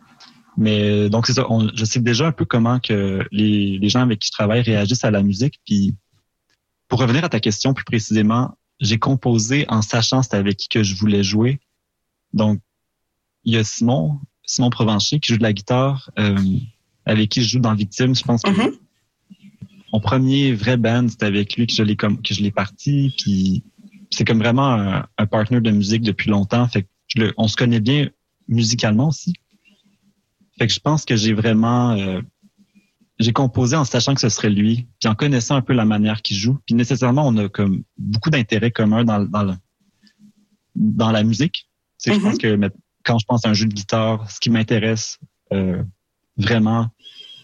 Mais 0.57 1.11
donc, 1.11 1.26
c'est 1.26 1.35
ça. 1.35 1.46
je 1.74 1.85
sais 1.85 2.00
déjà 2.00 2.28
un 2.28 2.33
peu 2.33 2.46
comment 2.46 2.80
que 2.80 3.22
les, 3.30 3.78
les 3.78 3.88
gens 3.90 4.00
avec 4.00 4.20
qui 4.20 4.28
je 4.28 4.33
travaille 4.33 4.62
réagissent 4.62 5.04
à 5.04 5.11
la 5.11 5.22
musique. 5.22 5.61
Puis 5.66 5.94
pour 6.88 7.00
revenir 7.00 7.22
à 7.22 7.28
ta 7.28 7.40
question 7.40 7.74
plus 7.74 7.85
précisément, 7.85 8.57
j'ai 8.80 8.98
composé 8.98 9.64
en 9.68 9.82
sachant 9.82 10.22
c'était 10.22 10.37
avec 10.37 10.56
qui 10.56 10.68
que 10.68 10.82
je 10.82 10.94
voulais 10.96 11.22
jouer. 11.22 11.60
Donc, 12.32 12.60
il 13.44 13.54
y 13.54 13.56
a 13.56 13.64
Simon, 13.64 14.18
Simon 14.44 14.70
Provencher 14.70 15.20
qui 15.20 15.32
joue 15.32 15.38
de 15.38 15.42
la 15.42 15.52
guitare, 15.52 16.10
euh, 16.18 16.37
avec 17.06 17.30
qui 17.30 17.42
je 17.42 17.48
joue 17.48 17.60
dans 17.60 17.74
Victime. 17.74 18.14
Je 18.14 18.22
pense 18.24 18.42
que 18.42 18.50
Mhm. 18.50 18.72
mon 19.92 20.00
premier 20.00 20.52
vrai 20.54 20.76
band, 20.76 21.08
c'était 21.08 21.26
avec 21.26 21.56
lui 21.56 21.66
que 21.66 21.72
je 21.74 21.82
l'ai 21.82 21.96
comme 21.96 22.20
que 22.20 22.34
je 22.34 22.42
l'ai 22.42 22.50
parti. 22.50 23.14
Puis 23.18 23.62
c'est 24.10 24.24
comme 24.24 24.38
vraiment 24.38 24.72
un, 24.72 25.06
un 25.18 25.26
partner 25.26 25.60
de 25.60 25.70
musique 25.70 26.02
depuis 26.02 26.30
longtemps. 26.30 26.66
Fait 26.68 26.82
que 26.82 26.88
je 27.08 27.20
le- 27.20 27.34
on 27.37 27.48
se 27.48 27.56
connaît 27.56 27.80
bien 27.80 28.10
musicalement 28.48 29.08
aussi. 29.08 29.34
Fait 30.58 30.66
que 30.66 30.72
je 30.72 30.80
pense 30.80 31.04
que 31.04 31.16
j'ai 31.16 31.32
vraiment 31.32 31.92
euh, 31.92 32.20
j'ai 33.18 33.33
composé 33.33 33.77
en 33.77 33.85
sachant 33.85 34.14
que 34.14 34.20
ce 34.20 34.29
serait 34.29 34.50
lui, 34.50 34.87
puis 35.00 35.09
en 35.09 35.14
connaissant 35.14 35.57
un 35.57 35.62
peu 35.62 35.72
la 35.72 35.85
manière 35.85 36.22
qu'il 36.22 36.37
joue. 36.37 36.59
Puis 36.66 36.74
nécessairement, 36.74 37.27
on 37.27 37.37
a 37.37 37.48
comme 37.48 37.85
beaucoup 37.96 38.31
d'intérêts 38.31 38.70
communs 38.72 39.05
dans, 39.05 39.24
dans, 39.24 39.44
le- 39.44 39.55
dans 40.74 41.11
la 41.12 41.22
musique. 41.22 41.68
Sais, 41.98 42.12
Je 42.14 42.20
pense 42.20 42.38
que 42.38 42.57
mais, 42.57 42.70
quand 43.05 43.18
je 43.18 43.24
pense 43.27 43.44
à 43.46 43.50
un 43.50 43.55
jeu 43.55 43.66
de 43.66 43.74
guitare, 43.74 44.29
ce 44.31 44.40
qui 44.40 44.50
m'intéresse 44.50 45.18
euh, 45.53 45.83
vraiment, 46.37 46.88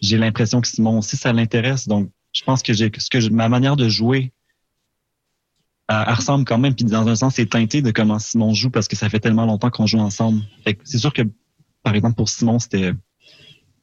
j'ai 0.02 0.18
l'impression 0.18 0.60
que 0.60 0.68
Simon 0.68 0.98
aussi, 0.98 1.16
ça 1.16 1.32
l'intéresse. 1.32 1.86
Donc, 1.86 2.10
je 2.32 2.42
pense 2.42 2.62
que 2.62 2.72
j'ai 2.72 2.90
ce 2.96 3.10
que 3.10 3.28
ma 3.30 3.48
manière 3.48 3.76
de 3.76 3.88
jouer 3.88 4.32
elle, 5.88 6.04
elle 6.06 6.14
ressemble 6.14 6.44
quand 6.44 6.58
même. 6.58 6.74
Puis 6.74 6.84
dans 6.84 7.06
un 7.08 7.16
sens, 7.16 7.34
c'est 7.34 7.46
teinté 7.46 7.82
de 7.82 7.90
comment 7.90 8.18
Simon 8.18 8.54
joue 8.54 8.70
parce 8.70 8.88
que 8.88 8.96
ça 8.96 9.08
fait 9.08 9.20
tellement 9.20 9.44
longtemps 9.46 9.70
qu'on 9.70 9.86
joue 9.86 9.98
ensemble. 9.98 10.42
Fait 10.64 10.74
que 10.74 10.82
c'est 10.84 10.98
sûr 10.98 11.12
que, 11.12 11.22
par 11.82 11.94
exemple, 11.94 12.14
pour 12.14 12.28
Simon, 12.28 12.58
c'était 12.58 12.92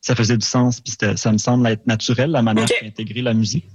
ça 0.02 0.16
faisait 0.16 0.38
du 0.38 0.46
sens, 0.46 0.80
puis 0.82 0.94
ça 1.16 1.32
me 1.32 1.38
semble 1.38 1.68
être 1.68 1.86
naturel 1.88 2.32
la 2.32 2.42
manière 2.42 2.68
d'intégrer 2.82 3.22
la 3.22 3.34
musique. 3.34 3.66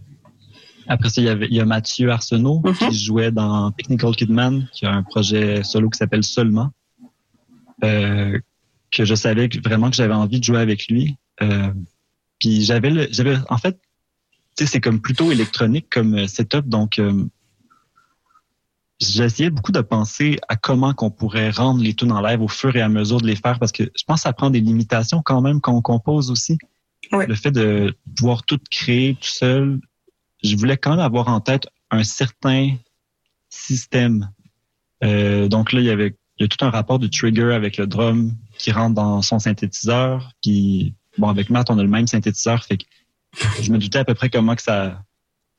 Après 0.89 1.09
ça, 1.11 1.21
il 1.21 1.27
y, 1.27 1.29
avait, 1.29 1.47
il 1.47 1.55
y 1.55 1.61
a 1.61 1.65
Mathieu 1.65 2.11
Arsenault 2.11 2.61
Mhm. 2.65 2.75
qui 2.75 2.99
jouait 3.05 3.31
dans 3.31 3.71
Technical 3.73 4.17
Kidman, 4.17 4.69
qui 4.73 4.85
a 4.87 4.93
un 4.93 5.03
projet 5.03 5.63
solo 5.63 5.89
qui 5.91 5.99
s'appelle 5.99 6.25
Seulement, 6.25 6.71
euh, 7.85 8.39
que 8.91 9.05
je 9.05 9.15
savais 9.15 9.49
que, 9.49 9.59
vraiment 9.61 9.91
que 9.91 9.97
j'avais 9.97 10.15
envie 10.15 10.39
de 10.39 10.45
jouer 10.45 10.59
avec 10.59 10.89
lui. 10.89 11.17
Euh, 11.41 11.73
puis 12.39 12.63
j'avais, 12.65 12.91
le- 12.91 13.09
j'avais 13.11 13.37
en 13.49 13.59
fait, 13.59 13.79
tu 14.57 14.65
sais, 14.65 14.67
c'est 14.67 14.81
comme 14.81 15.01
plutôt 15.01 15.31
électronique 15.33 15.87
comme 15.91 16.15
euh, 16.15 16.27
setup, 16.27 16.69
donc 16.69 16.99
euh, 16.99 17.25
j'essayais 19.03 19.51
beaucoup 19.51 19.73
de 19.73 19.81
penser 19.81 20.39
à 20.49 20.57
comment 20.57 20.95
qu'on 20.95 21.11
pourrait 21.11 21.51
rendre 21.51 21.83
les 21.83 21.95
tunes 21.95 22.13
en 22.13 22.21
live 22.21 22.41
au 22.41 22.49
fur 22.49 22.75
et 22.77 22.81
à 22.81 22.89
mesure 22.89 23.21
de 23.21 23.27
les 23.27 23.37
faire, 23.37 23.59
parce 23.59 23.73
que 23.73 23.85
je 23.85 24.05
pense 24.05 24.21
que 24.21 24.23
ça 24.23 24.33
prend 24.33 24.51
des 24.51 24.61
limitations 24.61 25.23
quand 25.23 25.41
même 25.41 25.61
quand 25.61 25.75
on 25.75 25.83
compose 25.83 26.31
aussi. 26.31 26.59
Le 27.11 27.35
fait 27.35 27.51
de 27.51 27.95
pouvoir 28.17 28.45
tout 28.45 28.61
créer 28.71 29.15
tout 29.17 29.29
seul, 29.29 29.81
je 30.43 30.57
voulais 30.57 30.79
quand 30.79 30.91
même 30.91 31.01
avoir 31.01 31.29
en 31.29 31.41
tête 31.41 31.67
un 31.91 32.05
certain 32.05 32.77
système. 33.51 34.31
Euh, 35.05 35.49
donc 35.49 35.73
là, 35.73 35.81
il 35.81 35.87
y 35.87 35.91
avait 35.91 36.17
il 36.39 36.45
y 36.45 36.45
a 36.47 36.49
tout 36.49 36.65
un 36.65 36.71
rapport 36.71 36.99
de 36.99 37.07
trigger 37.07 37.53
avec 37.53 37.77
le 37.77 37.87
drum 37.87 38.33
qui 38.59 38.73
rentre 38.73 38.95
dans 38.95 39.21
son 39.21 39.39
synthétiseur. 39.39 40.33
Puis 40.43 40.95
bon, 41.19 41.29
avec 41.29 41.51
Matt, 41.51 41.71
on 41.71 41.79
a 41.79 41.83
le 41.83 41.89
même 41.89 42.07
synthétiseur, 42.07 42.65
fait 42.65 42.79
que 42.79 42.85
je 43.61 43.71
me 43.71 43.79
doutais 43.79 43.99
à 43.99 44.05
peu 44.05 44.15
près 44.15 44.31
comment 44.31 44.55
que 44.55 44.63
ça 44.63 45.03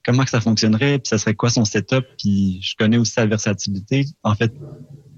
comment 0.03 0.23
que 0.23 0.29
ça 0.29 0.41
fonctionnerait, 0.41 0.99
puis 0.99 1.07
ça 1.07 1.17
serait 1.17 1.35
quoi 1.35 1.49
son 1.49 1.65
setup. 1.65 2.05
Puis 2.17 2.59
je 2.61 2.75
connais 2.77 2.97
aussi 2.97 3.13
sa 3.13 3.25
versatilité. 3.25 4.05
En 4.23 4.35
fait, 4.35 4.53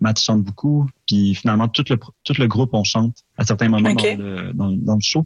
Matt 0.01 0.19
chante 0.19 0.43
beaucoup, 0.43 0.87
puis 1.07 1.35
finalement 1.35 1.67
tout 1.67 1.83
le 1.89 1.97
tout 2.23 2.33
le 2.37 2.47
groupe 2.47 2.71
on 2.73 2.83
chante 2.83 3.17
à 3.37 3.45
certains 3.45 3.69
moments 3.69 3.93
dans, 3.93 4.03
le, 4.03 4.53
dans, 4.53 4.71
dans 4.71 4.95
le 4.95 5.01
show. 5.01 5.25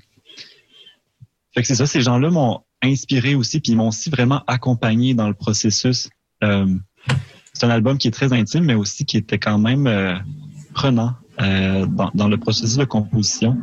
Fait 1.53 1.61
que 1.61 1.67
c'est 1.67 1.75
ça, 1.75 1.87
ces 1.87 2.01
gens-là 2.01 2.29
m'ont 2.29 2.61
inspiré 2.81 3.35
aussi, 3.35 3.59
puis 3.59 3.73
ils 3.73 3.75
m'ont 3.75 3.89
aussi 3.89 4.09
vraiment 4.09 4.43
accompagné 4.47 5.13
dans 5.13 5.27
le 5.27 5.33
processus. 5.33 6.09
Euh, 6.43 6.77
c'est 7.53 7.65
un 7.65 7.71
album 7.71 7.97
qui 7.97 8.07
est 8.07 8.11
très 8.11 8.31
intime, 8.31 8.65
mais 8.65 8.75
aussi 8.75 9.03
qui 9.05 9.17
était 9.17 9.39
quand 9.39 9.57
même 9.57 9.87
euh, 9.87 10.15
prenant 10.73 11.15
euh, 11.41 11.85
dans, 11.87 12.11
dans 12.13 12.27
le 12.27 12.37
processus 12.37 12.77
de 12.77 12.85
composition. 12.85 13.57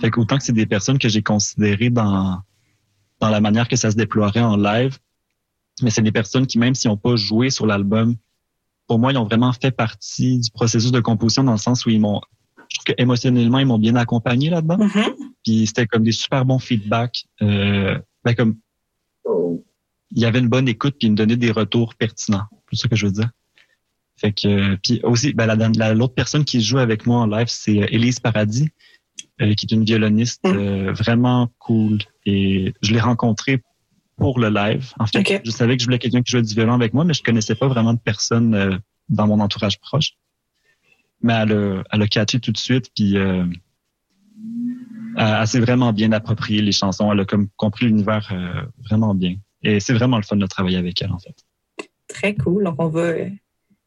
Fait 0.00 0.10
qu'autant 0.10 0.38
que 0.38 0.44
c'est 0.44 0.52
des 0.52 0.66
personnes 0.66 0.98
que 0.98 1.08
j'ai 1.08 1.22
considérées 1.22 1.90
dans, 1.90 2.40
dans 3.20 3.28
la 3.28 3.40
manière 3.40 3.68
que 3.68 3.76
ça 3.76 3.90
se 3.90 3.96
déploierait 3.96 4.40
en 4.40 4.56
live, 4.56 4.98
mais 5.80 5.90
c'est 5.90 6.02
des 6.02 6.12
personnes 6.12 6.46
qui, 6.46 6.58
même 6.58 6.74
s'ils 6.74 6.90
n'ont 6.90 6.96
pas 6.96 7.16
joué 7.16 7.50
sur 7.50 7.66
l'album, 7.66 8.16
pour 8.86 8.98
moi, 8.98 9.12
ils 9.12 9.18
ont 9.18 9.24
vraiment 9.24 9.52
fait 9.52 9.70
partie 9.70 10.38
du 10.38 10.50
processus 10.50 10.92
de 10.92 11.00
composition 11.00 11.44
dans 11.44 11.52
le 11.52 11.58
sens 11.58 11.86
où 11.86 11.90
ils 11.90 12.00
m'ont, 12.00 12.20
je 12.68 12.76
trouve 12.76 12.94
que 12.94 13.02
émotionnellement, 13.02 13.58
ils 13.58 13.66
m'ont 13.66 13.78
bien 13.78 13.96
accompagné 13.96 14.50
là-dedans. 14.50 14.78
Mhm. 14.78 15.14
Puis 15.44 15.66
c'était 15.66 15.86
comme 15.86 16.02
des 16.02 16.12
super 16.12 16.44
bons 16.44 16.58
feedbacks. 16.58 17.24
Euh, 17.40 17.98
ben 18.24 18.34
comme 18.34 18.56
il 20.14 20.20
y 20.20 20.24
avait 20.24 20.38
une 20.38 20.48
bonne 20.48 20.68
écoute 20.68 20.96
puis 20.98 21.08
il 21.08 21.12
me 21.12 21.16
donnait 21.16 21.36
des 21.36 21.50
retours 21.50 21.94
pertinents. 21.94 22.44
C'est 22.70 22.82
ça 22.82 22.88
que 22.88 22.96
je 22.96 23.06
veux 23.06 23.12
dire. 23.12 23.30
Fait 24.16 24.32
que 24.32 24.76
puis 24.76 25.00
aussi 25.02 25.32
ben, 25.32 25.46
la, 25.46 25.94
l'autre 25.94 26.14
personne 26.14 26.44
qui 26.44 26.60
joue 26.60 26.78
avec 26.78 27.06
moi 27.06 27.20
en 27.20 27.26
live 27.26 27.48
c'est 27.48 27.76
Elise 27.90 28.20
Paradis 28.20 28.68
euh, 29.40 29.54
qui 29.54 29.66
est 29.66 29.74
une 29.74 29.84
violoniste 29.84 30.44
mm. 30.44 30.52
euh, 30.54 30.92
vraiment 30.92 31.48
cool 31.58 31.98
et 32.26 32.74
je 32.82 32.92
l'ai 32.92 33.00
rencontrée 33.00 33.62
pour 34.16 34.38
le 34.38 34.48
live. 34.48 34.92
En 34.98 35.06
fait, 35.06 35.42
je 35.44 35.50
savais 35.50 35.76
que 35.76 35.82
je 35.82 35.86
voulais 35.86 35.98
quelqu'un 35.98 36.22
qui 36.22 36.30
jouait 36.30 36.42
du 36.42 36.54
violon 36.54 36.74
avec 36.74 36.94
moi 36.94 37.04
mais 37.04 37.14
je 37.14 37.22
connaissais 37.22 37.54
pas 37.54 37.68
vraiment 37.68 37.94
de 37.94 37.98
personne 37.98 38.54
euh, 38.54 38.76
dans 39.08 39.26
mon 39.26 39.40
entourage 39.40 39.80
proche. 39.80 40.12
Mais 41.22 41.34
elle 41.34 41.52
a, 41.52 41.82
elle 41.92 42.02
a 42.02 42.06
catché 42.08 42.40
tout 42.40 42.52
de 42.52 42.58
suite 42.58 42.90
puis 42.94 43.14
elle, 43.14 43.50
elle 45.16 45.46
s'est 45.46 45.60
vraiment 45.60 45.92
bien 45.92 46.12
approprié 46.12 46.62
les 46.62 46.72
chansons. 46.72 47.12
Elle 47.12 47.20
a 47.20 47.24
comme 47.24 47.48
compris 47.56 47.86
l'univers 47.86 48.34
vraiment 48.84 49.14
bien. 49.14 49.36
Et 49.62 49.80
c'est 49.80 49.94
vraiment 49.94 50.16
le 50.16 50.22
fun 50.22 50.36
de 50.36 50.46
travailler 50.46 50.78
avec 50.78 51.00
elle, 51.02 51.12
en 51.12 51.18
fait. 51.18 51.34
Très 52.08 52.34
cool. 52.34 52.64
Donc, 52.64 52.76
on 52.78 52.88
va 52.88 53.00
euh, 53.00 53.30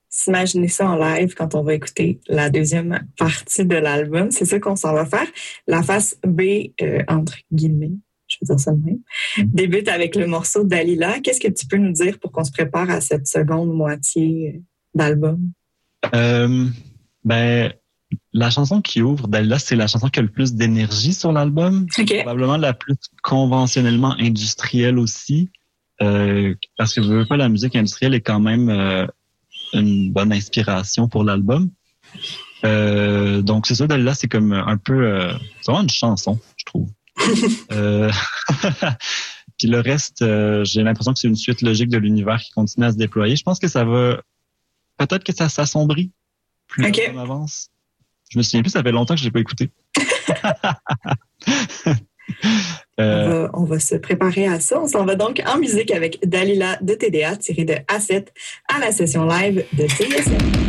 s'imaginer 0.09 0.67
ça 0.67 0.89
en 0.89 0.95
live 0.95 1.33
quand 1.35 1.55
on 1.55 1.63
va 1.63 1.73
écouter 1.73 2.19
la 2.27 2.49
deuxième 2.49 3.07
partie 3.17 3.65
de 3.65 3.75
l'album. 3.75 4.31
C'est 4.31 4.45
ça 4.45 4.59
qu'on 4.59 4.75
s'en 4.75 4.93
va 4.93 5.05
faire. 5.05 5.27
La 5.67 5.83
face 5.83 6.17
B, 6.25 6.71
euh, 6.81 7.03
entre 7.07 7.37
guillemets, 7.51 7.91
je 8.27 8.37
vais 8.41 8.45
dire 8.47 8.59
ça 8.59 8.71
de 8.71 8.83
même, 8.83 8.99
mm-hmm. 9.37 9.53
débute 9.53 9.87
avec 9.87 10.15
le 10.15 10.27
morceau 10.27 10.63
Dalila. 10.63 11.19
Qu'est-ce 11.19 11.39
que 11.39 11.51
tu 11.51 11.67
peux 11.67 11.77
nous 11.77 11.93
dire 11.93 12.19
pour 12.19 12.31
qu'on 12.31 12.43
se 12.43 12.51
prépare 12.51 12.89
à 12.89 13.01
cette 13.01 13.27
seconde 13.27 13.73
moitié 13.73 14.55
euh, 14.55 14.59
d'album? 14.93 15.51
ben, 17.23 17.73
la 18.33 18.49
chanson 18.49 18.81
qui 18.81 19.01
ouvre 19.01 19.27
Dalila, 19.27 19.57
c'est 19.59 19.75
la 19.75 19.87
chanson 19.87 20.09
qui 20.09 20.19
a 20.19 20.21
le 20.21 20.29
plus 20.29 20.53
d'énergie 20.53 21.13
sur 21.13 21.31
l'album. 21.31 21.87
Probablement 21.87 22.57
la 22.57 22.73
plus 22.73 22.95
conventionnellement 23.23 24.15
industrielle 24.19 24.99
aussi. 24.99 25.49
Euh, 26.01 26.53
parce 26.77 26.93
que 26.93 27.01
je 27.01 27.07
veux 27.07 27.25
pas 27.25 27.37
la 27.37 27.47
musique 27.47 27.75
industrielle 27.75 28.13
est 28.13 28.21
quand 28.21 28.41
même 28.41 28.69
euh, 28.69 29.07
une 29.73 30.11
bonne 30.11 30.33
inspiration 30.33 31.07
pour 31.07 31.23
l'album. 31.23 31.69
Euh, 32.65 33.41
donc 33.41 33.67
c'est 33.67 33.75
ça, 33.75 33.85
là 33.87 34.13
c'est 34.13 34.27
comme 34.27 34.51
un 34.51 34.77
peu, 34.77 35.29
c'est 35.61 35.71
vraiment 35.71 35.83
une 35.83 35.89
chanson. 35.89 36.39
puis 39.57 39.67
le 39.67 39.79
reste, 39.79 40.23
j'ai 40.63 40.83
l'impression 40.83 41.13
que 41.13 41.19
c'est 41.19 41.27
une 41.27 41.35
suite 41.35 41.61
logique 41.61 41.89
de 41.89 41.97
l'univers 41.97 42.39
qui 42.41 42.51
continue 42.51 42.85
à 42.85 42.91
se 42.91 42.97
déployer. 42.97 43.35
Je 43.35 43.43
pense 43.43 43.59
que 43.59 43.67
ça 43.67 43.83
va, 43.85 44.21
peut-être 44.97 45.23
que 45.23 45.33
ça 45.33 45.49
s'assombrit 45.49 46.11
plus 46.67 46.91
on 47.13 47.17
avance. 47.17 47.69
Je 48.29 48.37
me 48.37 48.43
souviens 48.43 48.61
plus, 48.61 48.71
ça 48.71 48.83
fait 48.83 48.91
longtemps 48.91 49.13
que 49.13 49.19
je 49.19 49.25
l'ai 49.25 49.31
pas 49.31 49.39
écouté. 49.39 49.69
Euh, 52.99 53.49
on, 53.53 53.65
va, 53.65 53.77
se 53.77 53.93
préparer 53.95 54.47
à 54.47 54.59
ça. 54.59 54.81
On 54.81 54.87
s'en 54.87 55.05
va 55.05 55.15
donc 55.15 55.41
en 55.45 55.59
musique 55.59 55.91
avec 55.91 56.27
Dalila 56.27 56.77
de 56.81 56.93
TDA 56.93 57.35
tiré 57.35 57.65
de 57.65 57.73
A7 57.73 58.27
à 58.73 58.79
la 58.79 58.91
session 58.91 59.27
live 59.27 59.65
de 59.73 59.85
TSM. 59.85 60.64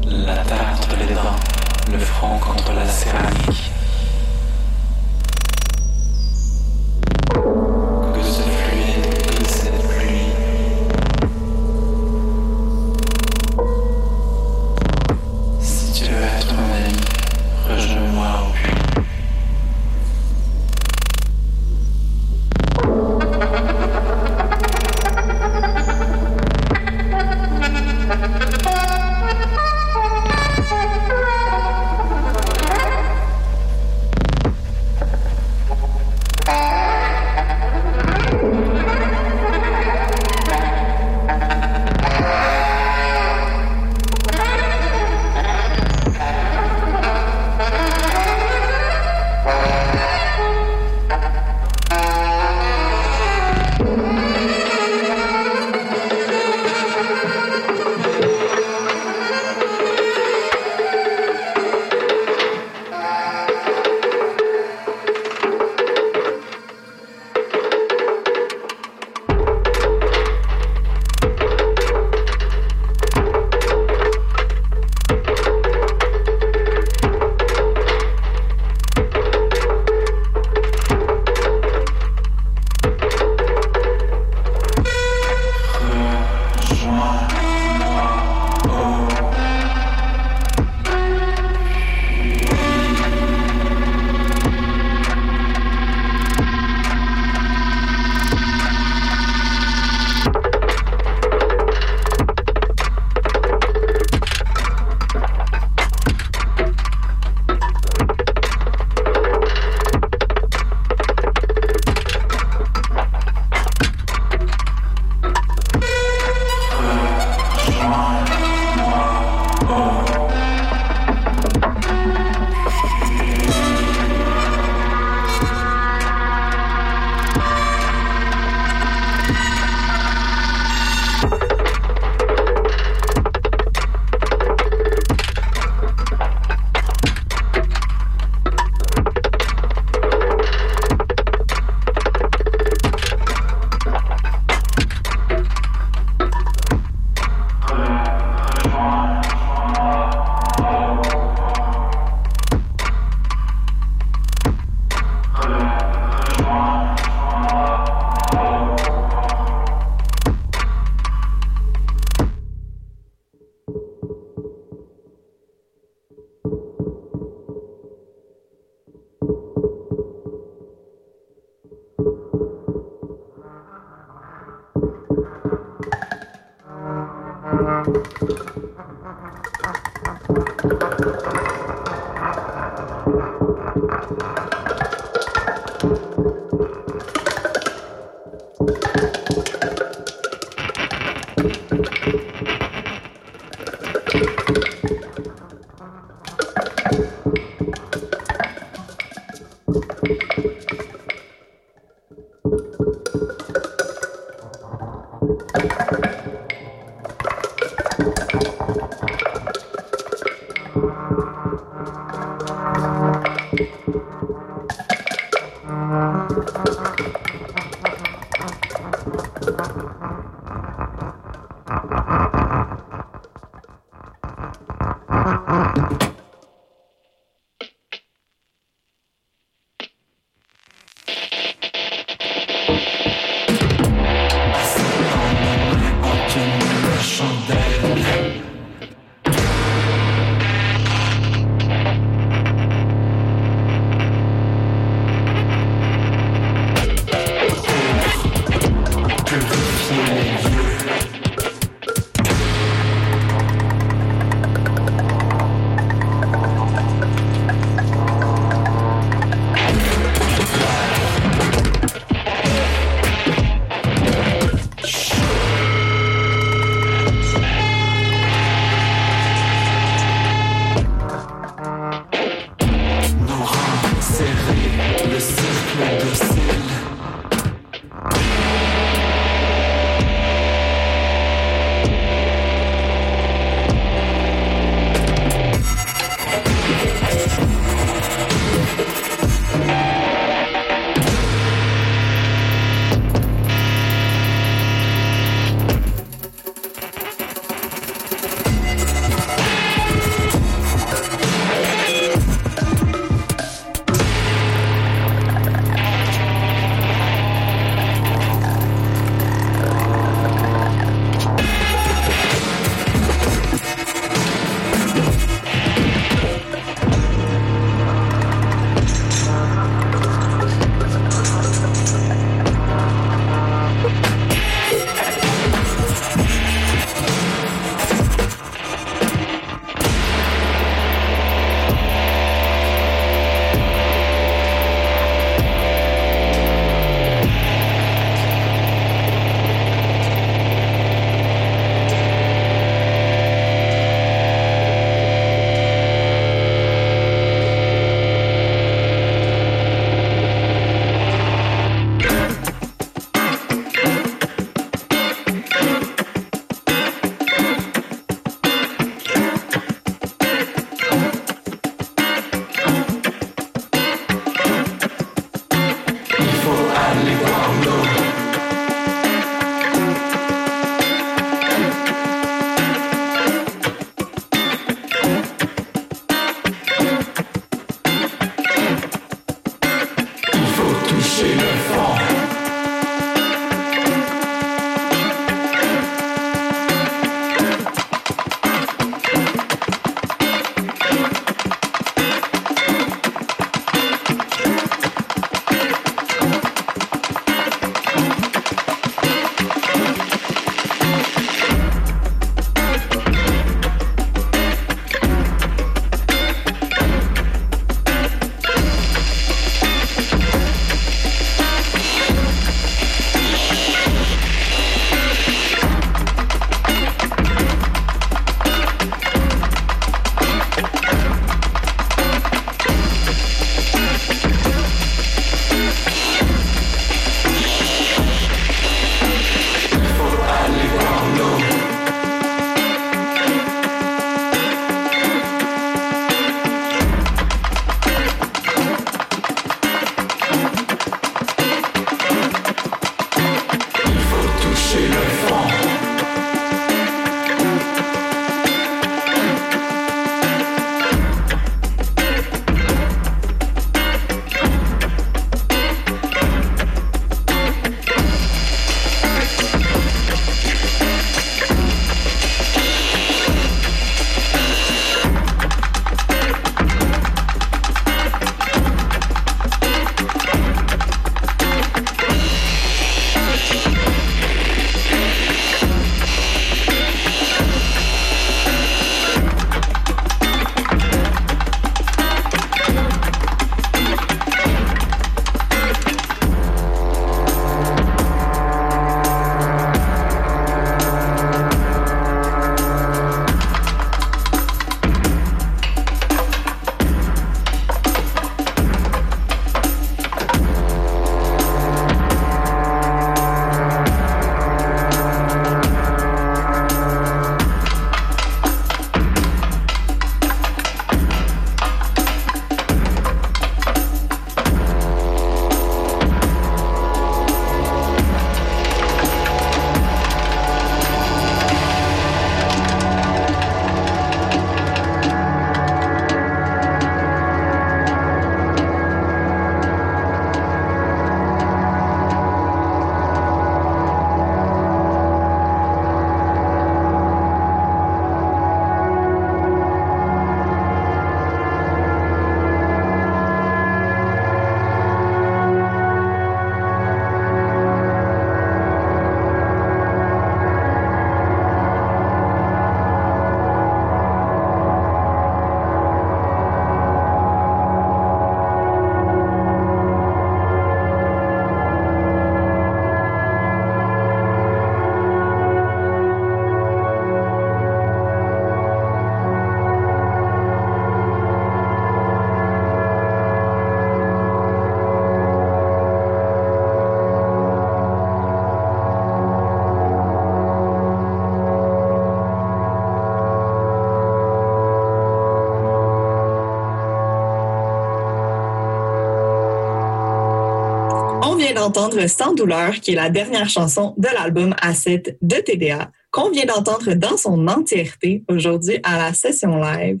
d'entendre 591.62 592.08
Sans 592.08 592.34
douleur, 592.34 592.74
qui 592.80 592.92
est 592.92 592.96
la 592.96 593.08
dernière 593.08 593.48
chanson 593.48 593.94
de 593.96 594.08
l'album 594.08 594.52
A7 594.62 595.16
de 595.22 595.36
TDA, 595.36 595.92
qu'on 596.10 596.30
vient 596.30 596.44
d'entendre 596.44 596.94
dans 596.94 597.16
son 597.16 597.46
entièreté 597.46 598.24
aujourd'hui 598.28 598.80
à 598.82 598.98
la 598.98 599.14
session 599.14 599.60
live. 599.60 600.00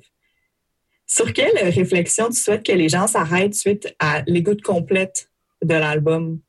Sur 1.06 1.32
quelle 1.32 1.56
réflexion 1.70 2.30
tu 2.30 2.36
souhaites 2.36 2.64
que 2.64 2.72
les 2.72 2.88
gens 2.88 3.06
s'arrêtent 3.06 3.54
suite 3.54 3.94
à 4.00 4.22
l'écoute 4.26 4.62
complète 4.62 5.30
de 5.62 5.74
l'album? 5.74 6.40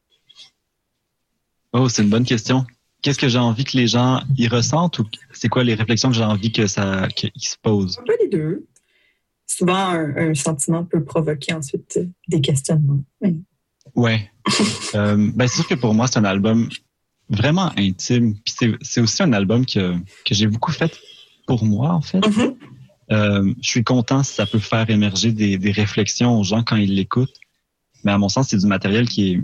Oh, 1.73 1.87
c'est 1.89 2.01
une 2.01 2.09
bonne 2.09 2.25
question. 2.25 2.65
Qu'est-ce 3.03 3.19
que 3.19 3.27
j'ai 3.27 3.37
envie 3.37 3.65
que 3.65 3.77
les 3.77 3.87
gens 3.87 4.21
y 4.35 4.47
ressentent 4.47 4.97
ou 4.97 5.05
c'est 5.31 5.49
quoi 5.49 5.63
les 5.63 5.75
réflexions 5.75 6.09
que 6.09 6.15
j'ai 6.15 6.23
envie 6.23 6.51
que 6.51 6.65
ça 6.65 7.07
qu'ils 7.15 7.31
se 7.35 7.57
posent? 7.61 7.99
Un 7.99 8.03
peu 8.03 8.15
les 8.19 8.29
deux. 8.29 8.65
Souvent, 9.45 9.89
un, 9.89 10.15
un 10.29 10.33
sentiment 10.33 10.83
peut 10.85 11.03
provoquer 11.03 11.53
ensuite 11.53 11.99
des 12.27 12.41
questionnements. 12.41 13.03
Oui. 13.21 13.43
Ouais. 13.95 14.31
euh, 14.95 15.31
ben, 15.35 15.47
c'est 15.47 15.57
sûr 15.57 15.67
que 15.67 15.75
pour 15.75 15.93
moi, 15.93 16.07
c'est 16.07 16.19
un 16.19 16.25
album 16.25 16.69
vraiment 17.29 17.71
intime. 17.77 18.35
Puis 18.35 18.53
c'est, 18.57 18.71
c'est 18.81 19.01
aussi 19.01 19.23
un 19.23 19.33
album 19.33 19.65
que, 19.65 19.95
que 20.25 20.33
j'ai 20.33 20.47
beaucoup 20.47 20.71
fait 20.71 20.99
pour 21.47 21.63
moi, 21.63 21.91
en 21.91 22.01
fait. 22.01 22.25
Mhm. 22.25 22.55
Euh, 23.11 23.53
je 23.61 23.69
suis 23.69 23.83
content 23.83 24.23
si 24.23 24.33
ça 24.33 24.45
peut 24.45 24.59
faire 24.59 24.89
émerger 24.89 25.31
des, 25.31 25.57
des 25.57 25.71
réflexions 25.71 26.39
aux 26.39 26.43
gens 26.43 26.63
quand 26.63 26.77
ils 26.77 26.95
l'écoutent. 26.95 27.37
Mais 28.03 28.11
à 28.11 28.17
mon 28.17 28.29
sens, 28.29 28.49
c'est 28.49 28.57
du 28.57 28.65
matériel 28.65 29.07
qui 29.07 29.33
est, 29.33 29.41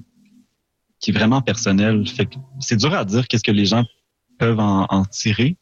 qui 1.00 1.12
est 1.12 1.14
vraiment 1.14 1.42
personnel. 1.42 2.08
Fait 2.08 2.26
que 2.26 2.36
c'est 2.60 2.78
dur 2.78 2.94
à 2.94 3.06
dire 3.06 3.28
qu'est-ce 3.28 3.44
que 3.44 3.52
les 3.52 3.66
gens 3.66 3.86
peuvent 4.38 4.60
en, 4.60 4.86
en 4.90 5.06
tirer. 5.06 5.58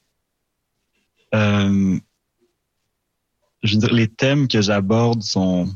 Euh, 1.34 2.00
je 3.64 3.74
veux 3.74 3.80
dire, 3.80 3.94
les 3.94 4.08
thèmes 4.08 4.48
que 4.48 4.62
j'aborde 4.62 5.24
sont 5.24 5.68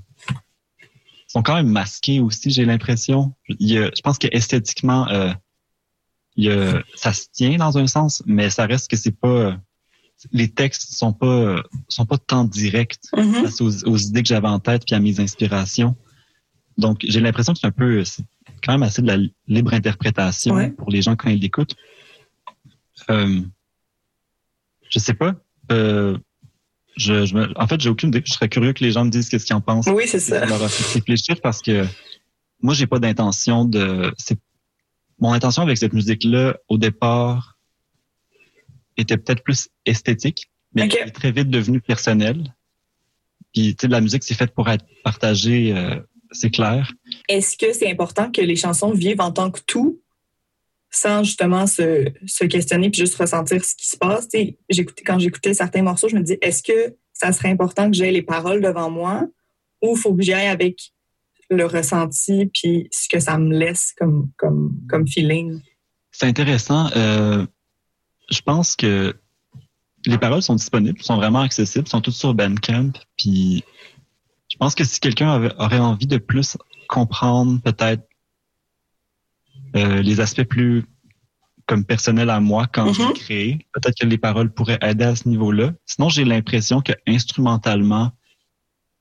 sont 1.32 1.44
quand 1.44 1.56
même 1.56 1.70
masqués 1.70 2.20
aussi, 2.20 2.50
j'ai 2.52 2.66
l'impression. 2.66 3.34
Je 3.50 4.02
pense 4.02 4.18
que 4.18 4.28
esthétiquement, 4.32 5.08
euh, 5.10 5.32
il 6.36 6.46
y 6.46 6.52
a, 6.52 6.82
ça 6.96 7.14
se 7.14 7.26
tient 7.32 7.58
dans 7.58 7.78
un 7.78 7.88
sens, 7.88 8.22
mais 8.26 8.50
ça 8.50 8.66
reste 8.66 8.90
que 8.90 8.98
c'est 8.98 9.18
pas. 9.18 9.58
Les 10.32 10.50
textes 10.50 10.94
sont 10.94 11.14
pas 11.14 11.64
sont 11.88 12.06
pas 12.06 12.18
tant 12.18 12.44
directs 12.44 13.00
Mhm. 13.18 13.34
face 13.44 13.60
aux, 13.62 13.86
aux 13.88 13.98
idées 13.98 14.22
que 14.22 14.28
j'avais 14.30 14.48
en 14.48 14.60
tête 14.60 14.84
puis 14.86 14.94
à 14.96 15.00
mes 15.00 15.20
inspirations. 15.20 15.96
Donc 16.78 17.00
j'ai 17.08 17.20
l'impression 17.20 17.54
que 17.54 17.60
c'est 17.60 17.68
un 17.68 17.72
peu 17.72 18.04
c'est 18.06 18.24
quand 18.64 18.74
même 18.74 18.84
assez 18.84 19.02
de 19.02 19.08
la 19.08 19.18
libre 19.48 19.74
interprétation 19.74 20.54
Ouais. 20.56 20.70
pour 20.72 20.92
les 20.92 21.02
gens 21.02 21.16
quand 21.16 21.30
ils 21.30 21.40
l'écoutent. 21.40 21.76
Euh, 23.10 23.42
je 24.90 25.00
sais 25.00 25.14
pas. 25.16 25.34
Euh, 25.72 26.18
je, 26.98 27.26
je 27.26 27.36
me- 27.36 27.60
en 27.60 27.68
fait, 27.68 27.80
j'ai 27.82 27.90
aucune 27.90 28.10
idée. 28.10 28.22
Je 28.26 28.34
serais 28.34 28.50
curieux 28.50 28.74
que 28.74 28.84
les 28.84 28.92
gens 28.92 29.06
me 29.06 29.10
disent 29.10 29.30
qu'est-ce 29.30 29.46
qu'ils 29.46 29.56
en 29.56 29.62
pensent. 29.62 29.88
Oui, 29.88 30.04
c'est 30.08 30.20
ça. 30.20 30.46
Leur 30.46 30.60
réfléchir 30.60 31.36
parce 31.42 31.62
que 31.62 31.86
moi, 32.62 32.74
j'ai 32.74 32.88
pas 32.88 33.00
d'intention 33.00 33.66
de. 33.66 34.14
C'est 34.18 34.38
mon 35.20 35.34
intention 35.34 35.62
avec 35.64 35.78
cette 35.78 35.94
musique-là, 35.94 36.58
au 36.68 36.78
départ, 36.78 37.58
était 38.98 39.18
peut-être 39.18 39.44
plus 39.44 39.70
esthétique, 39.86 40.50
mais 40.74 40.84
elle 40.84 41.08
est 41.10 41.12
très 41.12 41.32
vite 41.32 41.50
devenue 41.50 41.80
personnelle. 41.82 42.54
Puis, 43.54 43.76
tu 43.76 43.82
sais, 43.82 43.88
la 43.88 44.02
musique, 44.02 44.24
c'est 44.24 44.34
faite 44.34 44.52
pour 44.54 44.70
être 44.70 44.86
partagée, 45.04 45.76
euh, 45.76 46.00
c'est 46.32 46.50
clair. 46.52 46.92
Est-ce 47.28 47.58
que 47.58 47.74
c'est 47.74 47.92
important 47.92 48.32
que 48.32 48.42
les 48.42 48.56
chansons 48.56 48.92
vivent 48.94 49.22
en 49.22 49.32
tant 49.32 49.52
que 49.52 49.60
tout, 49.68 50.00
sans 50.92 51.24
justement 51.24 51.66
se, 51.68 52.10
questionner 52.46 52.90
puis 52.90 53.00
juste 53.00 53.16
ressentir 53.16 53.64
ce 53.64 53.74
qui 53.76 53.88
se 53.88 53.98
passe? 53.98 54.28
Quand 55.06 55.18
j'écoutais 55.18 55.54
certains 55.54 55.82
morceaux, 55.82 56.10
je 56.10 56.16
me 56.16 56.22
dis, 56.22 56.38
est-ce 56.42 56.62
que 56.62 56.96
ça 57.14 57.32
serait 57.32 57.50
important 57.50 57.90
que 57.90 57.96
j'aie 57.96 58.12
les 58.12 58.22
paroles 58.22 58.62
devant 58.62 58.90
moi 58.90 59.26
ou 59.82 59.96
faut 59.96 60.14
que 60.14 60.22
j'y 60.22 60.34
aille 60.34 60.48
avec 60.48 60.92
le 61.50 61.66
ressenti 61.66 62.50
puis 62.54 62.88
ce 62.92 63.08
que 63.10 63.20
ça 63.20 63.38
me 63.38 63.58
laisse 63.58 63.94
comme, 63.98 64.30
comme, 64.38 65.08
feeling? 65.08 65.62
C'est 66.12 66.26
intéressant. 66.26 66.90
Euh, 66.96 67.46
je 68.30 68.42
pense 68.42 68.76
que 68.76 69.16
les 70.06 70.18
paroles 70.18 70.42
sont 70.42 70.56
disponibles, 70.56 71.02
sont 71.02 71.16
vraiment 71.16 71.42
accessibles, 71.42 71.88
sont 71.88 72.02
toutes 72.02 72.16
sur 72.16 72.34
Bandcamp. 72.34 72.92
Puis 73.18 73.64
je 74.50 74.58
pense 74.58 74.76
que 74.76 74.84
si 74.84 75.00
quelqu'un 75.00 75.52
aurait 75.58 75.80
envie 75.80 76.08
de 76.08 76.18
plus 76.18 76.58
comprendre 76.88 77.62
peut-être 77.62 78.04
euh, 79.76 80.02
les 80.02 80.20
aspects 80.20 80.44
plus 80.44 80.84
comme 81.68 81.86
personnels 81.86 82.30
à 82.30 82.40
moi 82.42 82.68
quand 82.68 82.92
je 82.94 83.02
Mhm. 83.02 83.08
l'ai 83.10 83.14
créé, 83.14 83.66
peut-être 83.74 83.98
que 84.00 84.06
les 84.06 84.18
paroles 84.18 84.52
pourraient 84.54 84.80
aider 84.82 85.06
à 85.06 85.16
ce 85.16 85.30
niveau-là. 85.30 85.72
Sinon, 85.86 86.10
j'ai 86.10 86.26
l'impression 86.26 86.82
que 86.82 86.92
instrumentalement, 87.08 88.12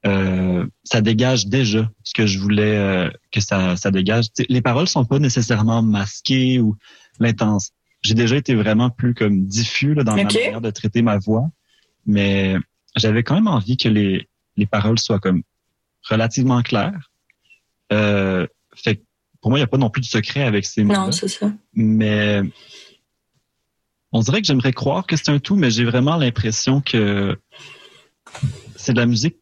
euh, 0.07 0.67
ça 0.85 1.01
dégage 1.01 1.47
déjà 1.47 1.91
ce 2.05 2.15
que 2.15 2.27
je 2.27 2.39
voulais 2.39 2.77
euh, 2.77 3.11
que 3.33 3.41
ça, 3.41 3.77
ça 3.77 3.91
dégage. 3.91 4.27
Tu 4.27 4.43
sais, 4.43 4.47
les 4.49 4.63
paroles 4.63 4.89
sont 4.89 5.05
pas 5.05 5.19
nécessairement 5.19 5.83
masquées 5.83 6.61
ou 6.61 6.77
l'intense. 7.19 7.73
J'ai 8.03 8.15
déjà 8.15 8.37
été 8.37 8.55
vraiment 8.55 8.89
plus 8.89 9.15
comme 9.15 9.45
diffus 9.47 9.95
là, 9.95 10.05
dans 10.05 10.13
Ok. 10.17 10.23
ma 10.25 10.33
manière 10.33 10.61
de 10.61 10.71
traiter 10.71 11.03
ma 11.03 11.19
voix, 11.19 11.51
mais 12.07 12.57
j'avais 12.97 13.23
quand 13.23 13.35
même 13.35 13.49
envie 13.49 13.77
que 13.77 13.89
les, 13.89 14.29
les 14.57 14.67
paroles 14.67 14.99
soient 14.99 15.19
comme 15.19 15.43
relativement 16.09 16.63
claires. 16.63 17.11
Euh, 17.93 18.47
fait 18.75 18.97
que 18.97 19.03
pour 19.41 19.51
moi, 19.51 19.59
il 19.59 19.63
n'y 19.63 19.65
a 19.65 19.69
pas 19.69 19.79
non 19.79 19.91
plus 19.91 20.01
de 20.01 20.07
secret 20.07 20.43
avec 20.43 20.65
ces 20.67 20.85
mots 20.85 20.93
Non, 20.95 21.13
c'est 21.13 21.29
ça. 21.29 21.53
mais 21.75 22.43
on 24.13 24.21
dirait 24.21 24.41
que 24.41 24.47
j'aimerais 24.47 24.73
croire 24.73 25.07
que 25.07 25.17
c'est 25.17 25.31
un 25.31 25.39
tout, 25.39 25.57
mais 25.57 25.71
j'ai 25.71 25.85
vraiment 25.85 26.17
l'impression 26.17 26.81
que 26.81 27.39
c'est 28.77 28.93
de 28.93 28.99
la 28.99 29.07
musique 29.07 29.37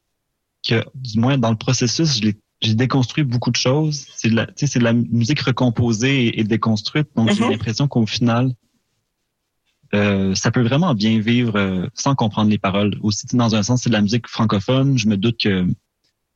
que, 0.67 0.85
du 0.95 1.19
moins 1.21 1.39
dans 1.39 1.51
le 1.51 1.57
processus, 1.57 2.21
j'ai 2.61 2.75
déconstruit 2.75 3.25
beaucoup 3.25 3.51
de 3.51 3.57
choses. 3.57 4.07
C'est 4.15 4.29
de 4.31 4.35
la, 4.37 4.47
tu 4.47 4.53
sais, 4.57 4.67
c'est 4.67 4.79
de 4.81 4.85
la 4.85 4.93
musique 4.93 5.41
recomposée 5.41 6.27
et, 6.27 6.41
et 6.41 6.45
déconstruite, 6.45 7.09
donc 7.17 7.31
j'ai 7.31 7.45
Mhm. 7.45 7.51
l'impression 7.53 7.89
qu'au 7.89 8.05
final, 8.07 8.53
euh, 9.95 10.35
ça 10.35 10.51
peut 10.51 10.61
vraiment 10.63 10.95
bien 10.95 11.19
vivre 11.19 11.57
euh, 11.57 11.87
sans 11.95 12.15
comprendre 12.15 12.51
les 12.51 12.59
paroles. 12.59 12.95
Aussi, 13.01 13.27
dans 13.33 13.55
un 13.55 13.63
sens, 13.63 13.83
c'est 13.83 13.89
de 13.89 13.95
la 13.95 14.03
musique 14.03 14.27
francophone. 14.29 14.99
Je 14.99 15.09
me 15.09 15.17
doute 15.17 15.39
que 15.41 15.67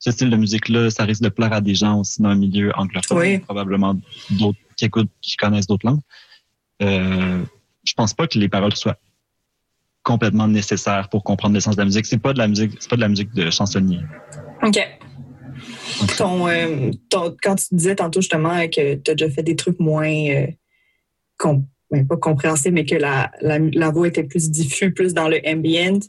ce 0.04 0.10
style 0.10 0.30
de 0.30 0.36
musique-là, 0.36 0.90
ça 0.90 1.04
risque 1.04 1.22
de 1.22 1.28
plaire 1.28 1.52
à 1.52 1.60
des 1.60 1.76
gens 1.76 2.00
aussi 2.00 2.20
dans 2.20 2.30
un 2.30 2.34
milieu 2.34 2.72
anglophone, 2.76 3.18
Oui. 3.18 3.38
probablement 3.38 3.94
d'autres 4.30 4.58
qui 4.76 4.86
écoutent, 4.86 5.10
qui 5.20 5.36
connaissent 5.36 5.68
d'autres 5.68 5.86
langues. 5.86 6.00
Euh, 6.82 7.44
je 7.84 7.92
pense 7.94 8.12
pas 8.12 8.26
que 8.26 8.36
les 8.36 8.48
paroles 8.48 8.74
soient 8.74 8.98
complètement 10.02 10.48
nécessaires 10.48 11.08
pour 11.08 11.22
comprendre 11.22 11.54
l'essence 11.54 11.76
de 11.76 11.82
la 11.82 11.84
musique. 11.84 12.06
C'est 12.06 12.18
pas 12.18 12.32
de 12.32 12.38
la 12.38 12.48
musique, 12.48 12.72
c'est 12.80 12.90
pas 12.90 12.96
de 12.96 13.00
la 13.02 13.08
musique 13.08 13.32
de 13.32 13.48
chansonnier. 13.50 14.00
OK. 14.64 14.76
Ton, 16.18 16.48
euh, 16.48 16.90
ton- 17.08 17.36
quand 17.40 17.54
tu 17.54 17.66
disais 17.70 17.94
tantôt 17.94 18.20
justement 18.20 18.66
que 18.68 18.96
tu 18.96 19.10
as 19.10 19.14
déjà 19.14 19.30
fait 19.30 19.44
des 19.44 19.54
trucs 19.54 19.78
moins, 19.78 20.08
euh, 20.10 20.46
ben, 21.92 22.06
pas 22.08 22.16
compréhensibles, 22.16 22.74
mais 22.74 22.84
que 22.84 22.96
la, 22.96 23.30
la, 23.40 23.60
la 23.60 23.90
voix 23.90 24.08
était 24.08 24.24
plus 24.24 24.50
diffuse, 24.50 24.92
plus 24.94 25.14
dans 25.14 25.28
le 25.28 25.40
ambient, 25.46 26.00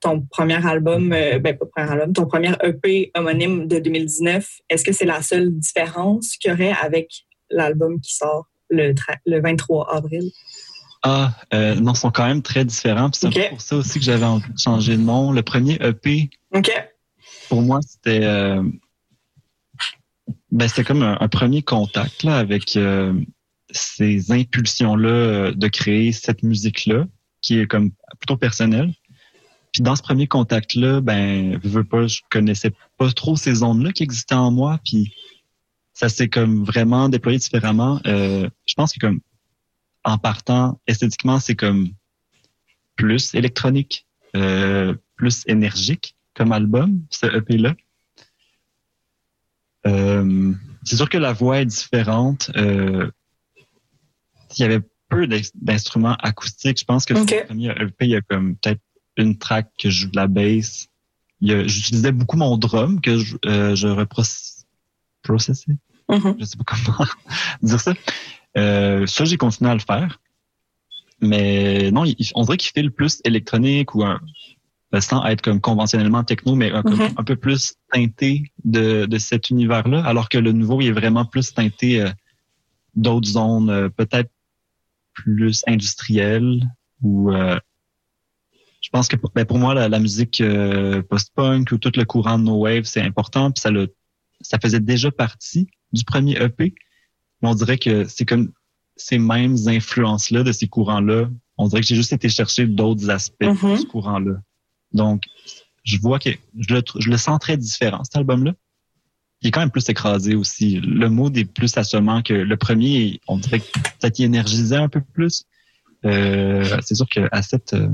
ton 0.00 0.20
premier 0.20 0.64
album, 0.66 1.12
euh, 1.12 1.38
ben 1.38 1.56
pas 1.56 1.66
premier 1.66 1.90
album, 1.90 2.12
ton 2.12 2.26
premier 2.26 2.52
EP 2.62 3.10
homonyme 3.14 3.66
de 3.66 3.78
2019, 3.78 4.48
est-ce 4.70 4.84
que 4.84 4.92
c'est 4.92 5.04
la 5.04 5.22
seule 5.22 5.50
différence 5.52 6.36
qu'il 6.36 6.50
y 6.50 6.54
aurait 6.54 6.74
avec 6.80 7.26
l'album 7.50 8.00
qui 8.00 8.14
sort 8.14 8.46
le, 8.70 8.94
le 9.26 9.40
23 9.40 9.94
avril? 9.94 10.30
Ah, 11.02 11.32
euh, 11.54 11.74
non, 11.76 11.92
ils 11.92 11.98
sont 11.98 12.10
quand 12.10 12.26
même 12.26 12.42
très 12.42 12.64
différents. 12.64 13.10
C'est 13.12 13.48
pour 13.50 13.60
ça 13.60 13.76
aussi 13.76 13.98
que 13.98 14.04
j'avais 14.04 14.24
envie 14.24 14.52
de 14.52 14.58
changer 14.58 14.96
de 14.96 15.02
nom. 15.02 15.32
Le 15.32 15.42
premier 15.42 15.78
EP, 15.80 16.28
pour 17.48 17.62
moi, 17.62 17.80
c'était 17.82 18.24
euh, 18.24 18.62
ben, 20.50 20.68
c'était 20.68 20.84
comme 20.84 21.02
un, 21.02 21.16
un 21.20 21.28
premier 21.28 21.62
contact 21.62 22.24
là, 22.24 22.38
avec 22.38 22.76
euh, 22.76 23.14
ces 23.70 24.32
impulsions-là 24.32 25.52
de 25.52 25.68
créer 25.68 26.12
cette 26.12 26.42
musique-là, 26.42 27.06
qui 27.42 27.60
est 27.60 27.66
comme 27.66 27.90
plutôt 28.18 28.36
personnelle. 28.36 28.92
Puis 29.72 29.82
dans 29.82 29.96
ce 29.96 30.02
premier 30.02 30.26
contact-là, 30.26 31.00
ben, 31.00 31.60
je 31.62 31.68
veux 31.68 31.84
pas, 31.84 32.06
je 32.06 32.20
connaissais 32.30 32.72
pas 32.96 33.10
trop 33.12 33.36
ces 33.36 33.62
ondes-là 33.62 33.92
qui 33.92 34.02
existaient 34.02 34.34
en 34.34 34.50
moi. 34.50 34.80
Puis 34.84 35.14
ça 35.92 36.08
s'est 36.08 36.28
comme 36.28 36.64
vraiment 36.64 37.08
déployé 37.08 37.38
différemment. 37.38 38.00
Euh, 38.06 38.48
je 38.66 38.74
pense 38.74 38.92
que 38.92 38.98
comme 39.00 39.20
en 40.04 40.18
partant 40.18 40.80
esthétiquement, 40.86 41.38
c'est 41.38 41.56
comme 41.56 41.88
plus 42.96 43.34
électronique, 43.34 44.06
euh, 44.36 44.94
plus 45.16 45.44
énergique 45.46 46.16
comme 46.34 46.52
album, 46.52 47.02
ce 47.10 47.26
EP-là. 47.26 47.74
Euh, 49.86 50.52
c'est 50.84 50.96
sûr 50.96 51.08
que 51.08 51.18
la 51.18 51.32
voix 51.32 51.60
est 51.60 51.66
différente. 51.66 52.50
Euh, 52.56 53.10
il 54.56 54.62
y 54.62 54.64
avait 54.64 54.80
peu 55.08 55.26
d'instruments 55.54 56.16
acoustiques. 56.16 56.78
Je 56.78 56.84
pense 56.84 57.04
que 57.04 57.14
Ok. 57.14 57.30
le 57.30 57.46
premier 57.46 57.70
EP, 57.70 57.94
il 58.06 58.10
y 58.10 58.16
a 58.16 58.20
comme 58.20 58.56
peut-être 58.56 58.80
une 59.18 59.36
track 59.38 59.70
que 59.78 59.90
je 59.90 60.02
joue 60.02 60.10
de 60.10 60.16
la 60.16 60.26
bass. 60.26 60.88
J'utilisais 61.40 62.12
beaucoup 62.12 62.36
mon 62.36 62.56
drum 62.58 63.00
que 63.00 63.18
je, 63.18 63.36
euh, 63.46 63.74
je 63.76 63.88
reproc- 63.88 64.64
processais? 65.22 65.76
Mhm. 66.08 66.36
Je 66.38 66.44
sais 66.44 66.56
pas 66.56 66.64
comment 66.64 66.98
dire 67.62 67.80
ça. 67.80 67.94
Euh, 68.56 69.06
ça, 69.06 69.24
j'ai 69.24 69.36
continué 69.36 69.70
à 69.70 69.74
le 69.74 69.80
faire. 69.80 70.20
Mais 71.20 71.90
non, 71.90 72.04
il- 72.04 72.16
on 72.34 72.42
dirait 72.44 72.56
qu'il 72.56 72.70
fait 72.72 72.82
le 72.82 72.90
plus 72.90 73.20
électronique 73.24 73.94
ou 73.94 74.04
un, 74.04 74.20
euh, 74.94 75.00
sans 75.00 75.24
être 75.26 75.42
comme 75.42 75.60
conventionnellement 75.60 76.24
techno, 76.24 76.54
mais 76.54 76.70
un, 76.72 76.82
Mhm. 76.84 77.14
un 77.16 77.24
peu 77.24 77.36
plus 77.36 77.74
teinté 77.92 78.52
de, 78.64 79.06
de 79.06 79.18
cet 79.18 79.50
univers-là, 79.50 80.04
alors 80.04 80.28
que 80.28 80.38
le 80.38 80.52
nouveau, 80.52 80.80
il 80.80 80.88
est 80.88 80.92
vraiment 80.92 81.24
plus 81.24 81.52
teinté 81.52 82.00
euh, 82.02 82.10
d'autres 82.94 83.28
zones 83.28 83.70
euh, 83.70 83.88
peut-être 83.88 84.30
plus 85.12 85.62
industrielles 85.66 86.62
ou 87.02 87.32
euh, 87.32 87.58
je 88.88 88.90
pense 88.90 89.06
que 89.06 89.16
pour, 89.16 89.30
ben, 89.34 89.44
pour 89.44 89.58
moi 89.58 89.74
la, 89.74 89.86
la 89.90 89.98
musique 90.00 90.40
euh, 90.40 91.02
post-punk 91.02 91.72
ou 91.72 91.76
tout 91.78 91.92
le 91.94 92.04
courant 92.06 92.38
de 92.38 92.44
no 92.44 92.56
wave 92.56 92.84
c'est 92.84 93.02
important 93.02 93.50
puis 93.50 93.60
ça 93.60 93.70
le 93.70 93.94
ça 94.40 94.58
faisait 94.58 94.80
déjà 94.80 95.10
partie 95.10 95.68
du 95.92 96.04
premier 96.04 96.40
EP 96.42 96.74
mais 97.42 97.48
on 97.50 97.54
dirait 97.54 97.76
que 97.76 98.04
c'est 98.06 98.24
comme 98.24 98.50
ces 98.96 99.18
mêmes 99.18 99.56
influences 99.66 100.30
là 100.30 100.42
de 100.42 100.52
ces 100.52 100.68
courants 100.68 101.02
là 101.02 101.28
on 101.58 101.68
dirait 101.68 101.82
que 101.82 101.86
j'ai 101.86 101.96
juste 101.96 102.14
été 102.14 102.30
chercher 102.30 102.66
d'autres 102.66 103.10
aspects 103.10 103.44
Mhm. 103.44 103.72
de 103.72 103.76
ce 103.76 103.84
courant 103.86 104.18
là 104.20 104.36
donc 104.92 105.24
je 105.84 105.98
vois 105.98 106.18
que 106.18 106.30
je 106.58 106.74
le, 106.74 106.82
je 106.98 107.10
le 107.10 107.18
sens 107.18 107.38
très 107.40 107.58
différent 107.58 108.02
cet 108.04 108.16
album 108.16 108.44
là 108.44 108.54
il 109.42 109.48
est 109.48 109.50
quand 109.52 109.60
même 109.60 109.70
plus 109.70 109.88
écrasé 109.88 110.34
aussi. 110.34 110.80
Le 110.80 111.08
mot 111.08 111.30
est 111.32 111.44
plus 111.44 111.76
assommant 111.76 112.22
que 112.22 112.34
le 112.34 112.56
premier. 112.56 113.20
On 113.28 113.38
dirait 113.38 113.60
que 113.60 114.08
t'y 114.08 114.24
énergisait 114.24 114.74
un 114.74 114.88
peu 114.88 115.00
plus. 115.00 115.44
Euh, 116.04 116.64
c'est 116.84 116.96
sûr 116.96 117.08
que 117.08 117.28
Asset, 117.30 117.62
euh, 117.72 117.88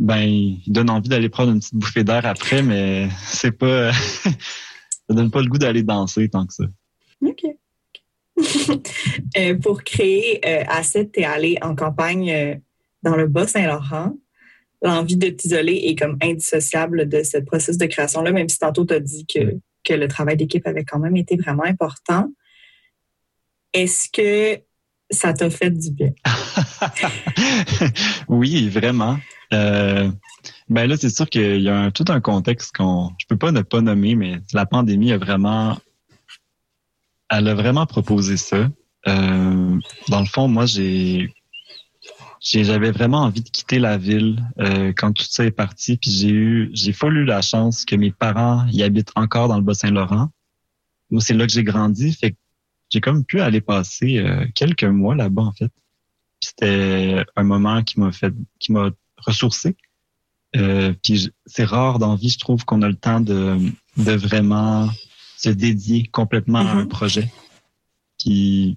ben, 0.00 0.22
il 0.22 0.62
donne 0.66 0.88
envie 0.88 1.10
d'aller 1.10 1.28
prendre 1.28 1.52
une 1.52 1.60
petite 1.60 1.74
bouffée 1.74 2.04
d'air 2.04 2.24
après, 2.24 2.62
mais 2.62 3.08
c'est 3.22 3.52
pas, 3.52 3.92
ça 3.92 4.30
donne 5.10 5.30
pas 5.30 5.42
le 5.42 5.48
goût 5.48 5.58
d'aller 5.58 5.82
danser 5.82 6.28
tant 6.28 6.46
que 6.46 6.54
ça. 6.54 6.64
OK. 7.24 7.42
Euh, 9.36 9.54
pour 9.58 9.84
créer 9.84 10.40
euh, 10.46 10.64
Asset, 10.66 11.10
es 11.14 11.24
allé 11.24 11.56
en 11.60 11.76
campagne 11.76 12.32
euh, 12.32 12.54
dans 13.02 13.14
le 13.14 13.26
Bas-Saint-Laurent. 13.26 14.16
L'envie 14.82 15.16
de 15.16 15.28
t'isoler 15.28 15.74
est 15.84 15.94
comme 15.94 16.16
indissociable 16.22 17.06
de 17.06 17.22
ce 17.22 17.36
processus 17.38 17.76
de 17.76 17.84
création-là, 17.84 18.32
même 18.32 18.48
si 18.48 18.58
tantôt 18.58 18.86
tu 18.86 18.94
as 18.94 19.00
dit 19.00 19.26
que, 19.26 19.58
que 19.84 19.92
le 19.92 20.08
travail 20.08 20.38
d'équipe 20.38 20.66
avait 20.66 20.84
quand 20.84 20.98
même 20.98 21.16
été 21.16 21.36
vraiment 21.36 21.64
important. 21.64 22.28
Est-ce 23.74 24.08
que 24.10 24.62
ça 25.10 25.32
t'a 25.32 25.50
fait 25.50 25.70
du 25.70 25.90
bien? 25.90 26.12
oui, 28.28 28.68
vraiment. 28.68 29.18
Euh, 29.52 30.10
ben 30.68 30.88
là, 30.88 30.96
c'est 30.96 31.10
sûr 31.10 31.28
qu'il 31.28 31.60
y 31.60 31.68
a 31.68 31.90
tout 31.90 32.04
un 32.08 32.20
contexte 32.20 32.76
qu'on, 32.76 33.10
je 33.18 33.26
peux 33.26 33.36
pas 33.36 33.52
ne 33.52 33.62
pas 33.62 33.80
nommer, 33.80 34.14
mais 34.14 34.40
la 34.52 34.66
pandémie 34.66 35.12
a 35.12 35.18
vraiment, 35.18 35.78
elle 37.28 37.48
a 37.48 37.54
vraiment 37.54 37.86
proposé 37.86 38.36
ça. 38.36 38.68
Euh, 39.08 39.78
dans 40.08 40.20
le 40.20 40.26
fond, 40.26 40.46
moi, 40.46 40.66
j'ai, 40.66 41.32
j'avais 42.40 42.92
vraiment 42.92 43.22
envie 43.22 43.42
de 43.42 43.48
quitter 43.48 43.78
la 43.78 43.98
ville 43.98 44.44
euh, 44.60 44.92
quand 44.96 45.12
tout 45.12 45.26
ça 45.28 45.44
est 45.44 45.50
parti, 45.50 45.96
puis 45.96 46.10
j'ai 46.10 46.30
eu, 46.30 46.70
j'ai 46.72 46.92
eu 46.92 47.24
la 47.24 47.42
chance 47.42 47.84
que 47.84 47.96
mes 47.96 48.12
parents 48.12 48.66
y 48.70 48.82
habitent 48.82 49.12
encore 49.16 49.48
dans 49.48 49.56
le 49.56 49.64
Bas-Saint-Laurent. 49.64 50.30
Moi, 51.10 51.20
c'est 51.20 51.34
là 51.34 51.46
que 51.46 51.52
j'ai 51.52 51.64
grandi, 51.64 52.12
fait 52.12 52.30
que 52.30 52.36
j'ai 52.90 53.00
comme 53.00 53.24
pu 53.24 53.40
aller 53.40 53.60
passer 53.60 54.18
euh, 54.18 54.46
quelques 54.54 54.84
mois 54.84 55.14
là-bas 55.14 55.42
en 55.42 55.52
fait. 55.52 55.68
Puis 56.40 56.48
C'était 56.50 57.24
un 57.36 57.42
moment 57.42 57.82
qui 57.82 57.98
m'a 58.00 58.12
fait, 58.12 58.32
qui 58.58 58.72
m'a 58.72 58.90
ressourcé. 59.18 59.76
Euh, 60.56 60.92
puis 61.02 61.30
c'est 61.46 61.64
rare 61.64 61.98
dans 61.98 62.10
la 62.10 62.16
vie, 62.16 62.28
je 62.30 62.38
trouve, 62.38 62.64
qu'on 62.64 62.82
a 62.82 62.88
le 62.88 62.96
temps 62.96 63.20
de, 63.20 63.56
de 63.96 64.12
vraiment 64.12 64.88
se 65.36 65.50
dédier 65.50 66.06
complètement 66.08 66.58
à 66.60 66.72
un 66.72 66.82
Mhm. 66.82 66.88
projet. 66.88 67.30
Qui, 68.18 68.76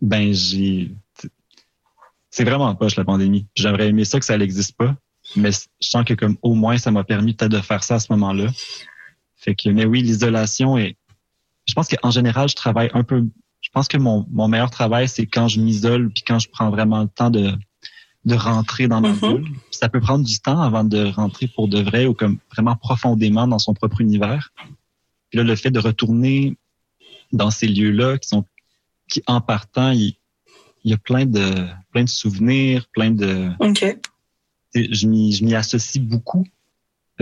ben, 0.00 0.32
j'ai, 0.32 0.90
c'est 2.30 2.44
vraiment 2.44 2.74
poche 2.74 2.96
la 2.96 3.04
pandémie. 3.04 3.46
J'aurais 3.54 3.88
aimé 3.88 4.04
ça 4.04 4.18
que 4.18 4.24
ça 4.24 4.38
n'existe 4.38 4.76
pas, 4.76 4.96
mais 5.36 5.50
je 5.52 5.88
sens 5.88 6.04
que 6.04 6.14
comme 6.14 6.36
au 6.42 6.54
moins 6.54 6.78
ça 6.78 6.90
m'a 6.90 7.04
permis 7.04 7.34
peut-être 7.34 7.52
de 7.52 7.60
faire 7.60 7.84
ça 7.84 7.96
à 7.96 8.00
ce 8.00 8.10
moment-là. 8.12 8.46
Fait 9.36 9.54
que, 9.54 9.68
mais 9.68 9.84
oui, 9.84 10.02
l'isolation 10.02 10.76
est. 10.78 10.96
Je 11.66 11.74
pense 11.74 11.88
qu'en 11.88 12.10
général, 12.10 12.48
je 12.48 12.56
travaille 12.56 12.90
un 12.94 13.04
peu. 13.04 13.24
Je 13.70 13.74
pense 13.74 13.86
que 13.86 13.96
mon, 13.98 14.26
mon 14.30 14.48
meilleur 14.48 14.70
travail, 14.70 15.08
c'est 15.08 15.26
quand 15.26 15.46
je 15.46 15.60
m'isole 15.60 16.10
puis 16.10 16.24
quand 16.26 16.40
je 16.40 16.48
prends 16.50 16.70
vraiment 16.70 17.02
le 17.02 17.08
temps 17.08 17.30
de 17.30 17.52
de 18.26 18.34
rentrer 18.34 18.86
dans 18.86 19.00
ma 19.00 19.12
Mhm. 19.14 19.20
bulle. 19.20 19.44
Puis 19.44 19.78
Ça 19.80 19.88
peut 19.88 20.00
prendre 20.00 20.26
du 20.26 20.38
temps 20.40 20.60
avant 20.60 20.84
de 20.84 21.06
rentrer 21.06 21.48
pour 21.48 21.68
de 21.68 21.80
vrai 21.80 22.04
ou 22.06 22.12
comme 22.12 22.36
vraiment 22.52 22.76
profondément 22.76 23.48
dans 23.48 23.58
son 23.58 23.72
propre 23.72 24.02
univers. 24.02 24.52
Puis 25.30 25.38
là, 25.38 25.42
le 25.44 25.56
fait 25.56 25.70
de 25.70 25.78
retourner 25.78 26.58
dans 27.32 27.50
ces 27.50 27.66
lieux-là 27.66 28.18
qui 28.18 28.28
sont 28.28 28.44
qui 29.08 29.22
en 29.26 29.40
partant, 29.40 29.92
il, 29.92 30.16
il 30.84 30.90
y 30.90 30.92
a 30.94 30.98
plein 30.98 31.24
de 31.24 31.66
plein 31.92 32.04
de 32.04 32.10
souvenirs, 32.10 32.86
plein 32.92 33.10
de 33.12 33.50
OK. 33.60 33.86
je 34.74 35.06
m'y 35.06 35.32
je 35.32 35.42
m'y 35.44 35.54
associe 35.54 36.04
beaucoup 36.04 36.44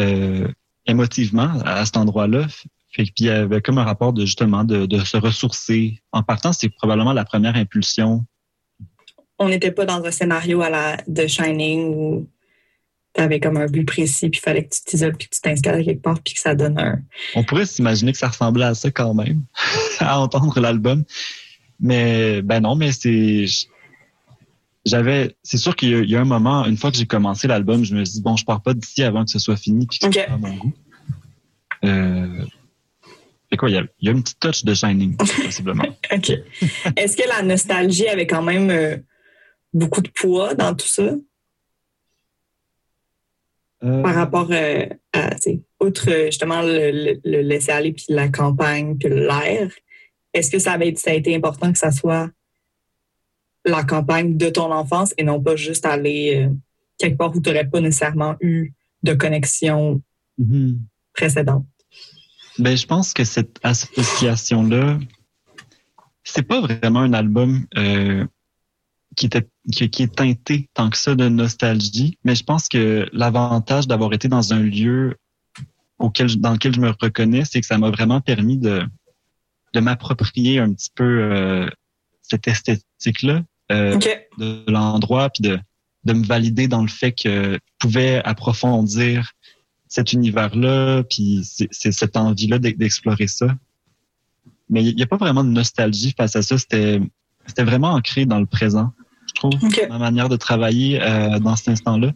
euh, 0.01 0.49
émotivement 0.87 1.61
à, 1.65 1.75
à 1.75 1.85
cet 1.85 1.97
endroit-là. 1.97 2.47
Fait 2.91 3.03
puis 3.05 3.13
il 3.19 3.27
y 3.27 3.31
avait 3.31 3.61
comme 3.61 3.79
un 3.79 3.85
rapport 3.85 4.13
de 4.13 4.25
justement 4.25 4.65
de, 4.65 4.87
de 4.87 4.99
se 5.01 5.17
ressourcer. 5.17 6.01
En 6.13 6.23
partant, 6.23 6.53
c'est 6.53 6.69
probablement 6.71 7.13
la 7.13 7.25
première 7.25 7.55
impulsion. 7.57 8.25
On 9.39 9.49
n'était 9.49 9.71
pas 9.73 9.85
dans 9.85 10.03
un 10.05 10.11
scénario 10.11 10.63
à 10.63 10.71
la 10.71 10.97
de 11.07 11.27
Shining 11.27 11.95
où 11.95 12.29
tu 13.15 13.21
avais 13.21 13.41
comme 13.41 13.57
un 13.57 13.67
but 13.67 13.85
précis, 13.85 14.29
puis 14.31 14.39
il 14.41 14.43
fallait 14.45 14.65
que 14.65 14.75
tu 14.75 14.81
t'isoles, 14.85 15.17
puis 15.17 15.29
que 15.29 15.35
tu 15.35 15.41
t'installes 15.41 15.85
quelque 15.85 16.03
part, 16.03 16.19
puis 16.23 16.35
que 16.35 16.41
ça 16.41 16.55
donne 16.55 16.79
un. 16.79 17.01
On 17.35 17.45
pourrait 17.45 17.67
s'imaginer 17.67 18.13
que 18.13 18.19
ça 18.19 18.29
ressemblait 18.29 18.65
à 18.65 18.75
ça 18.75 18.91
quand 18.91 19.15
même, 19.15 19.43
à 20.01 20.19
entendre 20.21 20.59
l'album. 20.61 21.05
Mais 21.81 22.43
ben 22.43 22.61
non, 22.61 22.75
mais 22.75 22.91
c'est 22.93 23.47
j'avais 24.85 25.37
c'est 25.43 25.59
sûr 25.59 25.77
qu'il 25.77 25.91
y, 25.91 25.95
a- 25.95 25.99
il 26.01 26.11
y 26.11 26.17
a 26.17 26.21
un 26.21 26.25
moment, 26.25 26.65
une 26.65 26.77
fois 26.77 26.91
que 26.91 26.97
j'ai 26.97 27.07
commencé 27.07 27.47
l'album, 27.47 27.85
je 27.85 27.95
me 27.95 28.05
suis 28.05 28.15
dit 28.15 28.23
bon, 28.23 28.37
je 28.37 28.45
pars 28.45 28.63
pas 28.63 28.75
d'ici 28.75 29.03
avant 29.03 29.25
que 29.25 29.31
ce 29.31 29.39
soit 29.39 29.57
fini 29.57 29.87
puis 29.87 29.99
que 29.99 30.07
Ok. 30.07 30.15
ce 30.15 30.21
soit 30.25 30.33
à 30.33 30.37
mon 30.39 30.55
goût. 30.57 30.73
Euh, 31.85 32.45
fait 33.51 33.57
quoi, 33.57 33.71
il 33.71 33.77
y 33.77 33.79
a, 33.79 33.85
il 34.01 34.07
y 34.07 34.09
a 34.09 34.13
une 34.13 34.23
petite 34.23 34.41
touch 34.41 34.65
de 34.65 34.75
Shining, 34.75 35.17
possiblement. 35.17 35.85
OK. 36.13 36.31
Est-ce 36.97 37.17
que 37.17 37.29
la 37.29 37.43
nostalgie 37.43 38.09
avait 38.09 38.27
quand 38.27 38.43
même 38.43 38.71
euh, 38.71 38.97
beaucoup 39.73 40.03
de 40.03 40.11
poids 40.11 40.55
dans 40.55 40.75
tout 40.75 40.87
ça? 40.87 41.15
Euh, 43.85 44.03
par 44.03 44.15
rapport 44.15 44.49
euh, 44.51 44.87
à, 45.13 45.31
tu 45.37 45.41
sais, 45.41 45.61
outre 45.81 46.11
justement 46.27 46.63
le, 46.63 46.91
le- 46.91 47.21
le 47.25 47.43
laisser 47.43 47.71
aller, 47.71 47.93
puis 47.93 48.07
la 48.09 48.29
campagne, 48.29 48.99
puis 48.99 49.09
l'air, 49.09 49.71
est-ce 50.35 50.51
que 50.51 50.59
ça, 50.59 50.73
avait, 50.73 50.95
ça 50.97 51.13
a 51.13 51.15
été 51.15 51.35
important 51.35 51.73
que 51.73 51.79
ça 51.79 51.93
soit 51.93 52.29
la 53.65 53.85
campagne 53.85 54.37
de 54.37 54.49
ton 54.49 54.73
enfance 54.73 55.15
et 55.17 55.23
non 55.23 55.41
pas 55.41 55.55
juste 55.55 55.87
aller 55.87 56.45
euh, 56.45 56.55
quelque 56.99 57.17
part 57.17 57.35
où 57.35 57.41
tu 57.41 57.49
n'aurais 57.49 57.69
pas 57.69 57.81
nécessairement 57.81 58.37
eu 58.41 58.73
de 59.05 59.15
connexion 59.15 60.03
mhm. 60.39 60.81
précédente? 61.15 61.67
Ben, 62.59 62.77
je 62.77 62.87
pense 62.87 63.13
que 63.13 63.25
cette 63.25 63.59
association-là, 63.63 64.99
c'est 66.25 66.43
pas 66.43 66.61
vraiment 66.61 67.01
un 67.01 67.13
album 67.13 67.67
euh, 67.77 68.27
qui, 69.17 69.27
était, 69.27 69.49
qui, 69.71 69.89
qui 69.91 70.03
est 70.03 70.15
teinté 70.15 70.69
tant 70.75 70.91
que 70.91 70.97
ça 70.97 71.15
de 71.15 71.29
nostalgie, 71.29 72.19
mais 72.25 72.35
je 72.35 72.45
pense 72.45 72.69
que 72.69 73.09
l'avantage 73.13 73.87
d'avoir 73.87 74.13
été 74.13 74.29
dans 74.29 74.53
un 74.53 74.61
lieu 74.61 75.17
auquel, 75.99 76.37
dans 76.41 76.53
lequel 76.53 76.75
je 76.75 76.81
me 76.81 76.91
reconnais, 76.91 77.45
c'est 77.45 77.61
que 77.61 77.67
ça 77.67 77.79
m'a 77.79 77.91
vraiment 77.91 78.21
permis 78.21 78.59
de, 78.59 78.85
de 79.75 79.81
m'approprier 79.81 80.59
un 80.59 80.73
petit 80.73 80.91
peu 80.95 81.05
euh, 81.05 81.69
cette 82.23 82.49
esthétique-là 82.49 83.43
euh, 83.71 83.99
de 84.39 84.65
l'endroit, 84.71 85.31
puis 85.31 85.43
de, 85.43 85.59
de 86.05 86.13
me 86.13 86.25
valider 86.25 86.69
dans 86.69 86.83
le 86.83 86.89
fait 86.89 87.13
que 87.13 87.55
je 87.55 87.59
pouvais 87.79 88.23
approfondir 88.25 89.33
cet 89.89 90.13
univers-là, 90.13 91.03
puis 91.05 91.41
c'est 91.45 91.93
cette 91.93 92.17
envie-là 92.17 92.59
d'e- 92.59 92.77
d'explorer 92.77 93.27
ça. 93.27 93.57
Mais 94.71 94.85
il 94.85 94.95
n'y 94.95 95.03
a 95.03 95.07
pas 95.07 95.17
vraiment 95.17 95.45
de 95.45 95.51
nostalgie 95.51 96.15
face 96.17 96.37
à 96.37 96.43
ça. 96.43 96.59
C'était 96.59 97.01
c'était 97.47 97.65
vraiment 97.65 97.93
ancré 97.93 98.27
dans 98.27 98.39
le 98.39 98.47
présent, 98.47 98.93
je 99.27 99.33
trouve, 99.35 99.55
OK. 99.63 99.87
ma 99.89 99.99
manière 99.99 100.29
de 100.29 100.37
travailler 100.37 101.01
euh, 101.03 101.39
dans 101.39 101.57
cet 101.57 101.69
instant-là. 101.69 102.13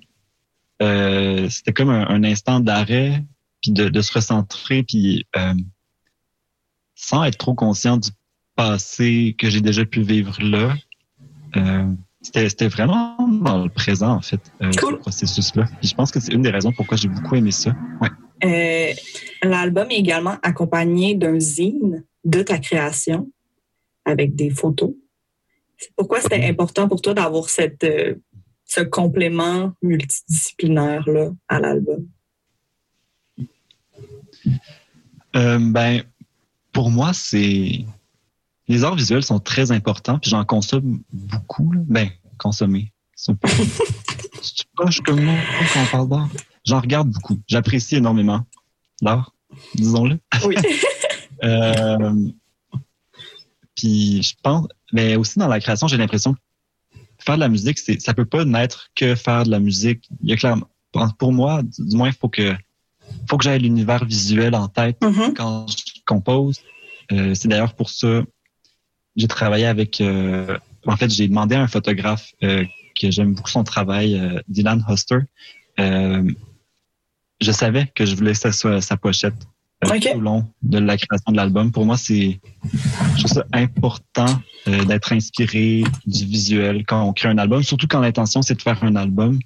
Euh, 0.82 1.48
C'était 1.48 1.72
comme 1.72 1.88
un, 1.88 2.06
un 2.08 2.22
instant 2.24 2.60
d'arrêt, 2.60 3.24
puis 3.62 3.70
de, 3.70 3.88
de 3.88 4.00
se 4.02 4.12
recentrer, 4.12 4.82
puis 4.82 5.24
euh, 5.36 5.54
sans 6.94 7.24
être 7.24 7.38
trop 7.38 7.54
conscient 7.54 7.96
du 7.96 8.10
passé 8.56 9.34
que 9.38 9.48
j'ai 9.48 9.62
déjà 9.62 9.86
pu 9.86 10.02
vivre 10.02 10.36
là. 10.42 10.74
C'était 12.22 12.68
vraiment 12.68 13.16
dans 13.28 13.64
le 13.64 13.68
présent, 13.68 14.12
en 14.12 14.20
fait, 14.20 14.40
euh, 14.62 14.70
Cool. 14.78 14.94
ce 14.94 14.98
processus-là. 14.98 15.64
Je 15.82 15.92
pense 15.94 16.10
que 16.12 16.20
c'est 16.20 16.32
une 16.32 16.42
des 16.42 16.50
raisons 16.50 16.72
pourquoi 16.72 16.96
j'ai 16.96 17.08
beaucoup 17.08 17.34
aimé 17.34 17.50
ça. 17.50 17.74
Ouais. 18.00 18.08
Euh, 18.44 18.92
L'album 19.42 19.90
est 19.90 19.96
également 19.96 20.36
accompagné 20.42 21.14
d'un 21.14 21.38
zine 21.40 22.04
de 22.24 22.42
ta 22.42 22.58
création 22.58 23.30
avec 24.04 24.34
des 24.34 24.50
photos. 24.50 24.92
Pourquoi 25.96 26.20
c'était 26.20 26.44
important 26.44 26.88
pour 26.88 27.02
toi 27.02 27.14
d'avoir 27.14 27.48
cette 27.48 27.82
euh, 27.84 28.14
ce 28.64 28.80
complément 28.80 29.72
multidisciplinaire 29.82 31.08
là 31.08 31.30
à 31.48 31.60
l'album? 31.60 32.06
Euh, 35.36 35.58
ben, 35.60 36.02
pour 36.72 36.90
moi, 36.90 37.12
c'est 37.12 37.84
les 38.72 38.84
arts 38.84 38.94
visuels 38.96 39.22
sont 39.22 39.38
très 39.38 39.70
importants, 39.72 40.18
puis 40.18 40.30
j'en 40.30 40.44
consomme 40.44 41.00
beaucoup. 41.12 41.70
là. 41.72 41.80
Ben, 41.86 42.08
consommer. 42.38 42.92
C'est 43.14 43.32
un 43.32 43.34
peu- 43.34 43.48
C'est 44.42 44.66
proche 44.74 45.00
comme 45.02 45.22
moi 45.22 45.34
quand 45.74 45.80
on 45.82 45.86
parle 45.86 46.08
d'art. 46.08 46.28
J'en 46.64 46.80
regarde 46.80 47.08
beaucoup. 47.10 47.38
J'apprécie 47.46 47.96
énormément 47.96 48.44
l'art, 49.00 49.34
disons-le. 49.74 50.18
Oui. 50.46 50.56
Euh, 51.44 52.14
Puis 53.74 54.22
je 54.22 54.34
pense, 54.44 54.68
mais 54.92 55.16
aussi 55.16 55.40
dans 55.40 55.48
la 55.48 55.58
création, 55.58 55.88
j'ai 55.88 55.96
l'impression 55.96 56.34
que 56.34 56.38
faire 57.18 57.34
de 57.34 57.40
la 57.40 57.48
musique, 57.48 57.80
c'est, 57.80 58.00
ça 58.00 58.14
peut 58.14 58.24
pas 58.26 58.44
n'être 58.44 58.90
que 58.94 59.16
faire 59.16 59.42
de 59.44 59.50
la 59.50 59.58
musique. 59.58 60.08
Il 60.22 60.30
y 60.30 60.32
a 60.32 60.36
clairement, 60.36 60.68
pour 61.18 61.32
moi, 61.32 61.62
du 61.64 61.96
moins, 61.96 62.08
il 62.10 62.14
faut 62.14 62.28
que, 62.28 62.54
faut 63.28 63.38
que 63.38 63.42
j'aie 63.44 63.58
l'univers 63.58 64.04
visuel 64.04 64.54
en 64.54 64.68
tête 64.68 64.98
Mhm. 65.02 65.34
quand 65.34 65.66
je 65.68 66.00
compose. 66.06 66.60
Euh, 67.10 67.34
c'est 67.34 67.48
d'ailleurs 67.48 67.74
pour 67.74 67.90
ça, 67.90 68.22
j'ai 69.16 69.28
travaillé 69.28 69.66
avec, 69.66 70.00
euh, 70.00 70.58
en 70.86 70.96
fait, 70.96 71.10
j'ai 71.10 71.28
demandé 71.28 71.54
à 71.54 71.62
un 71.62 71.68
photographe 71.68 72.32
euh, 72.42 72.64
que 72.98 73.10
j'aime 73.10 73.34
beaucoup 73.34 73.50
son 73.50 73.64
travail, 73.64 74.18
euh, 74.18 74.40
Dylan 74.48 74.84
Huster. 74.88 75.18
Euh, 75.80 76.30
je 77.40 77.52
savais 77.52 77.90
que 77.94 78.06
je 78.06 78.14
voulais 78.14 78.32
que 78.32 78.38
ça 78.38 78.52
soit 78.52 78.80
sa 78.80 78.96
pochette 78.96 79.34
euh, 79.84 79.94
Ok. 79.94 80.02
tout 80.02 80.18
au 80.18 80.20
long 80.20 80.46
de 80.62 80.78
la 80.78 80.96
création 80.96 81.32
de 81.32 81.36
l'album. 81.36 81.72
Pour 81.72 81.84
moi, 81.86 81.96
c'est 81.96 82.40
je 83.16 83.18
trouve 83.24 83.32
ça 83.32 83.44
important 83.52 84.40
euh, 84.68 84.84
d'être 84.84 85.12
inspiré 85.12 85.82
du 86.06 86.24
visuel 86.24 86.84
quand 86.86 87.02
on 87.02 87.12
crée 87.12 87.28
un 87.28 87.38
album, 87.38 87.62
surtout 87.62 87.86
quand 87.88 88.00
l'intention 88.00 88.42
c'est 88.42 88.54
de 88.54 88.62
faire 88.62 88.82
un 88.84 88.96
album. 88.96 89.38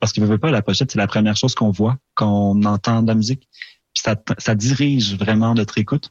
Parce 0.00 0.12
que 0.12 0.20
ne 0.20 0.26
veut 0.26 0.38
pas, 0.38 0.50
la 0.50 0.62
pochette, 0.62 0.90
c'est 0.90 0.98
la 0.98 1.06
première 1.06 1.36
chose 1.36 1.54
qu'on 1.54 1.70
voit 1.70 1.96
quand 2.14 2.30
on 2.30 2.62
entend 2.64 3.02
de 3.02 3.08
la 3.08 3.14
musique. 3.14 3.48
Puis 3.94 4.02
ça, 4.02 4.16
ça 4.38 4.54
dirige 4.54 5.16
vraiment 5.16 5.54
notre 5.54 5.78
écoute. 5.78 6.10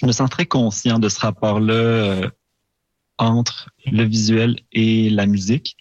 Je 0.00 0.06
me 0.06 0.12
sens 0.12 0.30
très 0.30 0.46
conscient 0.46 0.98
de 0.98 1.10
ce 1.10 1.20
rapport-là 1.20 1.74
euh, 1.74 2.30
entre 3.18 3.68
le 3.84 4.02
visuel 4.04 4.60
et 4.72 5.10
la 5.10 5.26
musique. 5.26 5.76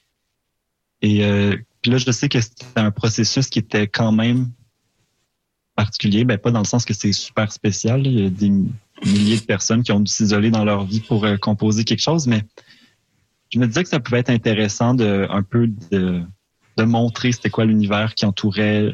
Et 1.02 1.24
euh, 1.24 1.56
là, 1.86 1.98
je 1.98 2.12
sais 2.12 2.28
que 2.28 2.42
c'était 2.42 2.66
un 2.76 2.92
processus 2.92 3.48
qui 3.48 3.60
était 3.60 3.88
quand 3.88 4.12
même 4.12 4.52
particulier, 5.76 6.26
ben 6.26 6.38
pas 6.38 6.52
dans 6.52 6.60
le 6.60 6.66
sens 6.66 6.84
que 6.84 6.94
c'est 6.94 7.14
super 7.14 7.54
spécial. 7.54 8.06
Il 8.06 8.20
y 8.20 8.26
a 8.26 8.30
des 8.30 8.52
milliers 9.06 9.40
de 9.40 9.46
personnes 9.46 9.84
qui 9.84 9.94
ont 9.94 10.02
dû 10.02 10.12
s'isoler 10.12 10.52
dans 10.52 10.66
leur 10.66 10.84
vie 10.84 11.00
pour 11.00 11.24
euh, 11.24 11.38
composer 11.38 11.86
quelque 11.86 12.02
chose, 12.02 12.28
mais 12.28 12.44
je 13.54 13.60
me 13.60 13.68
disais 13.68 13.84
que 13.84 13.90
ça 13.90 14.02
pouvait 14.02 14.20
être 14.20 14.30
intéressant 14.30 14.94
de 14.96 15.28
un 15.30 15.44
peu 15.44 15.68
de, 15.92 16.22
de 16.76 16.84
montrer 16.84 17.32
c'était 17.32 17.50
quoi 17.50 17.64
l'univers 17.64 18.16
qui 18.16 18.26
entourait 18.26 18.94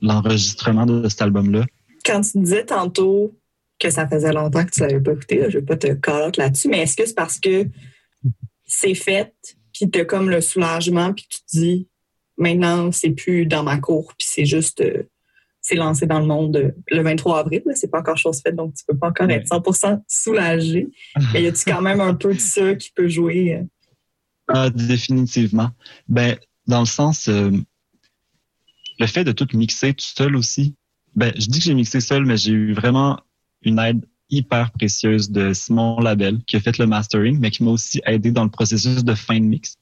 l'enregistrement 0.00 0.86
de 0.86 1.08
cet 1.08 1.22
album-là. 1.22 1.66
Quand 2.04 2.20
tu 2.20 2.38
disais 2.38 2.64
tantôt 2.64 3.34
que 3.80 3.90
ça 3.90 4.06
faisait 4.06 4.32
longtemps 4.32 4.64
que 4.64 4.70
tu 4.70 4.80
l'avais 4.80 5.00
pas 5.00 5.12
écouté, 5.12 5.38
là, 5.38 5.48
je 5.48 5.58
vais 5.58 5.64
pas 5.64 5.76
te 5.76 5.92
call 5.94 6.30
là-dessus, 6.36 6.68
mais 6.68 6.80
est-ce 6.80 6.96
que 6.96 7.06
c'est 7.06 7.14
parce 7.14 7.38
que 7.40 7.66
c'est 8.66 8.94
fait, 8.94 9.32
puis 9.72 9.90
t'as 9.90 10.04
comme 10.04 10.30
le 10.30 10.40
soulagement, 10.40 11.12
puis 11.12 11.26
tu 11.28 11.38
te 11.40 11.58
dis 11.58 11.88
maintenant 12.38 12.92
c'est 12.92 13.10
plus 13.10 13.46
dans 13.46 13.62
ma 13.64 13.78
cour, 13.78 14.12
puis 14.18 14.28
c'est 14.30 14.44
juste 14.46 14.80
euh, 14.82 15.04
c'est 15.62 15.74
lancé 15.74 16.06
dans 16.06 16.20
le 16.20 16.26
monde 16.26 16.56
euh, 16.56 16.70
le 16.90 17.02
23 17.02 17.40
avril, 17.40 17.62
c'est 17.74 17.90
pas 17.90 18.00
encore 18.00 18.16
chose 18.16 18.40
faite, 18.42 18.54
donc 18.56 18.74
tu 18.74 18.84
peux 18.86 18.96
pas 18.96 19.08
encore 19.08 19.26
Ouais. 19.26 19.34
être 19.36 19.46
100% 19.48 20.02
soulagé. 20.08 20.88
Mais 21.32 21.42
y 21.42 21.46
a-tu 21.46 21.64
quand 21.66 21.82
même 21.82 22.00
un 22.00 22.14
peu 22.14 22.32
de 22.34 22.40
ça 22.40 22.74
qui 22.74 22.90
peut 22.94 23.08
jouer? 23.08 23.54
euh? 23.56 23.64
Ah, 24.48 24.70
définitivement. 24.70 25.70
Ben, 26.08 26.36
dans 26.66 26.80
le 26.80 26.86
sens, 26.86 27.28
euh, 27.28 27.50
le 28.98 29.06
fait 29.06 29.24
de 29.24 29.32
tout 29.32 29.46
mixer 29.54 29.94
tout 29.94 30.04
seul 30.04 30.34
aussi. 30.36 30.74
Ben, 31.14 31.32
je 31.36 31.46
dis 31.46 31.58
que 31.58 31.64
j'ai 31.64 31.74
mixé 31.74 32.00
seul, 32.00 32.24
mais 32.24 32.36
j'ai 32.36 32.52
eu 32.52 32.72
vraiment 32.72 33.20
une 33.62 33.78
aide 33.78 34.04
hyper 34.30 34.70
précieuse 34.70 35.30
de 35.30 35.52
Simon 35.52 36.00
Labelle 36.00 36.40
qui 36.46 36.56
a 36.56 36.60
fait 36.60 36.78
le 36.78 36.86
mastering, 36.86 37.38
mais 37.38 37.50
qui 37.50 37.64
m'a 37.64 37.70
aussi 37.70 38.00
aidé 38.06 38.30
dans 38.30 38.44
le 38.44 38.50
processus 38.50 39.04
de 39.04 39.14
fin 39.14 39.40
de 39.40 39.44
mix. 39.44 39.76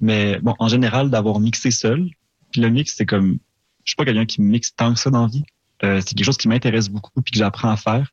Mais 0.00 0.38
bon, 0.40 0.54
en 0.58 0.68
général, 0.68 1.10
d'avoir 1.10 1.38
mixé 1.40 1.70
seul, 1.70 2.10
puis 2.50 2.60
le 2.60 2.68
mix, 2.68 2.94
c'est 2.96 3.06
comme, 3.06 3.38
je 3.84 3.90
suis 3.90 3.96
pas 3.96 4.04
quelqu'un 4.04 4.26
qui 4.26 4.42
mixe 4.42 4.74
tant 4.74 4.92
que 4.92 5.00
ça 5.00 5.10
dans 5.10 5.22
la 5.22 5.28
vie. 5.28 5.44
Euh, 5.82 6.00
c'est 6.00 6.14
quelque 6.14 6.26
chose 6.26 6.36
qui 6.36 6.48
m'intéresse 6.48 6.88
beaucoup 6.88 7.10
puis 7.22 7.32
que 7.32 7.38
j'apprends 7.38 7.70
à 7.70 7.76
faire. 7.76 8.10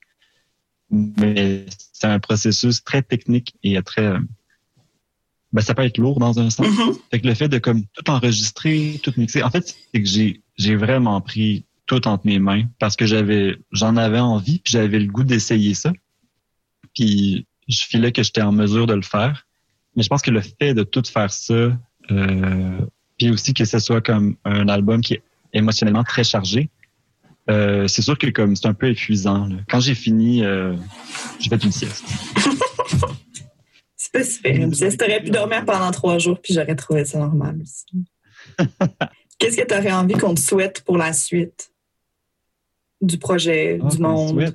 Mais 0.90 1.66
c'est 1.94 2.08
un 2.08 2.20
processus 2.20 2.84
très 2.84 3.02
technique 3.02 3.56
et 3.64 3.82
très, 3.82 4.06
euh, 4.06 4.20
ben, 5.54 5.62
ça 5.62 5.74
peut 5.74 5.84
être 5.84 5.98
lourd 5.98 6.20
dans 6.20 6.40
un 6.40 6.50
sens. 6.50 6.68
Mhm. 6.68 6.96
Fait 7.10 7.20
que 7.20 7.28
le 7.28 7.34
fait 7.34 7.48
de 7.48 7.58
comme 7.60 7.86
tout 7.94 8.10
enregistrer, 8.10 9.00
tout 9.04 9.14
mixer, 9.18 9.44
en 9.44 9.50
fait, 9.50 9.76
c'est 9.94 10.02
que 10.02 10.08
j'ai 10.08 10.42
j'ai 10.58 10.76
vraiment 10.76 11.20
pris 11.22 11.66
tout 11.92 12.08
entre 12.08 12.26
mes 12.26 12.40
mains 12.40 12.64
parce 12.80 12.96
que 12.96 13.06
j'avais 13.06 13.58
j'en 13.74 13.98
avais 13.98 14.22
envie, 14.22 14.60
puis 14.60 14.72
j'avais 14.72 14.98
le 14.98 15.08
goût 15.08 15.26
d'essayer 15.26 15.74
ça. 15.74 15.92
Puis 16.96 17.46
je 17.68 17.84
filais 17.84 18.14
que 18.14 18.24
j'étais 18.24 18.42
en 18.42 18.54
mesure 18.54 18.88
de 18.88 18.94
le 18.94 19.02
faire. 19.02 19.46
Mais 19.98 20.04
je 20.04 20.08
pense 20.08 20.22
que 20.22 20.32
le 20.32 20.40
fait 20.40 20.74
de 20.74 20.84
tout 20.84 21.04
faire 21.06 21.34
ça, 21.34 21.78
euh, 22.12 22.80
puis 23.18 23.30
aussi 23.30 23.54
que 23.54 23.66
ce 23.66 23.80
soit 23.80 24.00
comme 24.00 24.38
un 24.46 24.70
album 24.70 25.02
qui 25.02 25.16
est 25.16 25.24
émotionnellement 25.52 26.06
très 26.06 26.24
chargé, 26.24 26.70
euh, 27.50 27.90
c'est 27.90 28.02
sûr 28.02 28.18
que 28.18 28.28
comme 28.28 28.56
c'est 28.56 28.68
un 28.68 28.74
peu 28.74 28.88
épuisant. 28.88 29.48
là. 29.48 29.58
Quand 29.70 29.82
j'ai 29.82 29.96
fini, 29.96 30.46
euh, 30.46 30.74
j'ai 31.40 31.50
fait 31.50 31.62
une 31.62 31.74
sieste. 31.74 32.06
C'est 33.98 34.12
pas 34.14 34.24
super. 34.24 34.56
Une 34.56 34.74
sieste. 34.74 35.00
T'aurais 35.00 35.22
pu 35.22 35.30
dormir 35.30 35.64
pendant 35.64 35.92
trois 35.92 36.18
jours, 36.18 36.40
puis 36.42 36.56
j'aurais 36.56 36.76
trouvé 36.76 37.06
ça 37.06 37.20
normal 37.20 37.60
aussi. 37.62 37.86
Qu'est-ce 39.38 39.58
que 39.58 39.68
tu 39.68 39.76
aurais 39.76 39.92
envie 39.92 40.16
qu'on 40.16 40.34
te 40.34 40.40
souhaite 40.40 40.82
pour 40.82 40.98
la 40.98 41.14
suite? 41.14 41.72
Du 43.02 43.18
projet, 43.18 43.80
Ah, 43.84 43.90
du 43.90 43.98
un 44.04 44.08
monde? 44.08 44.30
souhait. 44.30 44.52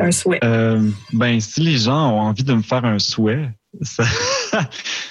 Un 0.00 0.12
souhait. 0.12 0.38
Euh, 0.44 0.90
ben, 1.12 1.40
si 1.40 1.60
les 1.60 1.78
gens 1.78 2.12
ont 2.12 2.20
envie 2.20 2.44
de 2.44 2.54
me 2.54 2.62
faire 2.62 2.84
un 2.84 2.98
souhait, 3.00 3.50
ça- 3.82 4.04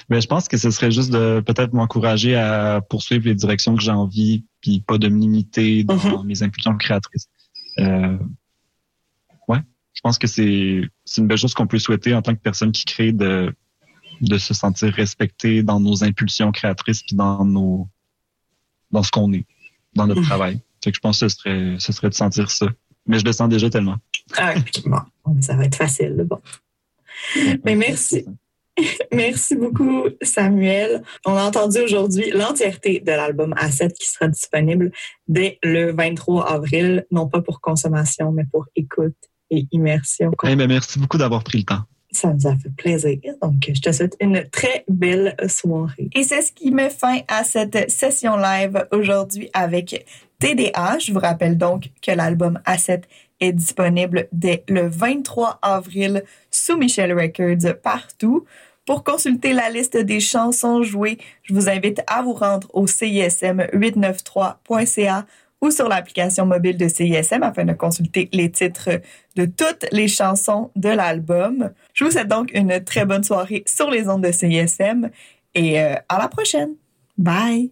ben, 0.09 0.22
je 0.22 0.28
pense 0.28 0.47
que 0.47 0.55
ce 0.57 0.72
serait 0.72 0.91
juste 0.91 1.11
de 1.11 1.41
peut-être 1.45 1.74
m'encourager 1.74 2.36
à 2.36 2.80
poursuivre 2.89 3.26
les 3.26 3.36
directions 3.36 3.76
que 3.76 3.82
j'ai 3.82 3.91
envie, 3.91 4.45
puis 4.61 4.80
pas 4.80 4.97
de 4.97 5.09
me 5.09 5.20
limiter 5.20 5.84
dans 5.84 6.24
mes 6.24 6.43
impulsions 6.43 6.78
créatrices. 6.78 7.28
Euh, 7.80 8.18
ouais, 9.49 9.59
je 9.93 10.01
pense 10.01 10.18
que 10.18 10.28
c'est 10.28 10.82
c'est 11.03 11.22
une 11.22 11.28
belle 11.28 11.38
chose 11.38 11.53
qu'on 11.53 11.68
peut 11.68 11.80
souhaiter 11.80 12.14
en 12.16 12.22
tant 12.22 12.34
que 12.34 12.39
personne 12.39 12.72
qui 12.72 12.86
crée 12.86 13.11
de 13.11 13.53
de 14.22 14.38
se 14.38 14.53
sentir 14.53 14.93
respecté 14.93 15.64
dans 15.64 15.80
nos 15.82 16.03
impulsions 16.05 16.51
créatrices 16.53 17.01
puis 17.03 17.16
dans 17.18 17.43
nos 17.43 17.89
dans 18.91 19.03
ce 19.03 19.11
qu'on 19.11 19.34
est, 19.34 19.45
dans 19.95 20.07
notre 20.07 20.22
Mhm. 20.22 20.28
travail. 20.28 20.61
Fait 20.84 20.91
que 20.91 20.95
je 20.95 21.01
pense 21.01 21.19
que 21.19 21.27
ce 21.27 21.38
serait 21.38 21.75
ce 21.79 21.93
serait 21.93 22.09
de 22.09 22.13
sentir 22.13 22.51
ça. 22.51 22.67
Mais 23.05 23.19
je 23.19 23.25
le 23.25 23.34
sens 23.34 23.49
déjà 23.49 23.69
tellement. 23.69 23.97
Ah, 24.38 24.53
bon, 24.86 25.41
ça 25.41 25.55
va 25.55 25.65
être 25.65 25.75
facile. 25.75 26.25
Bon. 26.27 26.39
Mais 27.65 27.75
merci. 27.75 28.25
Merci 29.11 29.55
beaucoup, 29.55 30.05
Samuel. 30.21 31.03
On 31.25 31.36
a 31.36 31.43
entendu 31.43 31.79
aujourd'hui 31.79 32.31
l'entièreté 32.31 32.99
de 32.99 33.11
l'album 33.11 33.53
A7 33.53 33.93
qui 33.93 34.07
sera 34.07 34.27
disponible 34.27 34.91
dès 35.27 35.59
le 35.63 35.91
23 35.93 36.51
avril, 36.51 37.05
non 37.11 37.27
pas 37.27 37.41
pour 37.41 37.61
consommation, 37.61 38.31
mais 38.31 38.45
pour 38.51 38.65
écoute 38.75 39.15
et 39.51 39.67
immersion. 39.71 40.31
Eh 40.43 40.55
ben, 40.55 40.67
merci 40.67 40.97
beaucoup 40.97 41.17
d'avoir 41.17 41.43
pris 41.43 41.59
le 41.59 41.65
temps. 41.65 41.84
Ça 42.11 42.34
nous 42.34 42.47
a 42.47 42.55
fait 42.55 42.69
plaisir. 42.75 43.19
Donc, 43.41 43.71
je 43.73 43.79
te 43.79 43.91
souhaite 43.91 44.15
une 44.19 44.43
très 44.51 44.86
belle 44.88 45.36
soirée. 45.47 46.09
Et 46.13 46.23
c'est 46.23 46.41
ce 46.41 46.51
qui 46.51 46.71
met 46.71 46.89
fin 46.89 47.19
à 47.27 47.43
cette 47.43 47.89
session 47.89 48.38
live 48.38 48.88
aujourd'hui 48.91 49.49
avec 49.53 50.05
TDA. 50.44 51.00
Je 51.00 51.12
vous 51.14 51.20
rappelle 51.20 51.58
donc 51.58 51.89
que 52.02 52.12
l'album 52.12 52.60
A7 52.66 53.04
est 53.39 53.54
disponible 53.54 54.28
dès 54.34 54.66
le 54.68 54.89
23 54.89 55.60
avril 55.62 56.26
sous 56.52 56.76
Michel 56.76 57.18
Records 57.18 57.76
partout. 57.82 58.44
Pour 58.86 59.06
consulter 59.06 59.54
la 59.54 59.70
liste 59.70 59.96
des 59.96 60.20
chansons 60.20 60.84
jouées, 60.84 61.18
je 61.44 61.54
vous 61.54 61.70
invite 61.70 62.02
à 62.08 62.22
vous 62.22 62.34
rendre 62.34 62.68
au 62.74 62.88
CISM893.ca 62.88 65.26
ou 65.62 65.72
sur 65.72 65.88
l'application 65.88 66.46
mobile 66.46 66.76
de 66.76 66.89
CISM 66.89 67.41
afin 67.41 67.64
de 67.64 67.72
consulter 67.72 68.28
les 68.34 68.52
titres 68.52 69.00
de 69.38 69.46
toutes 69.46 69.86
les 69.94 70.10
chansons 70.10 70.72
de 70.76 70.89
l'album. 70.89 71.72
Je 71.94 72.04
vous 72.04 72.12
souhaite 72.12 72.28
donc 72.28 72.52
une 72.54 72.84
très 72.84 73.06
bonne 73.06 73.24
soirée 73.24 73.64
sur 73.66 73.89
les 73.89 74.10
ondes 74.10 74.24
de 74.24 74.34
CISM 74.34 75.10
et 75.56 75.80
euh, 75.80 75.96
à 76.10 76.20
la 76.20 76.28
prochaine. 76.28 76.76
Bye! 77.18 77.72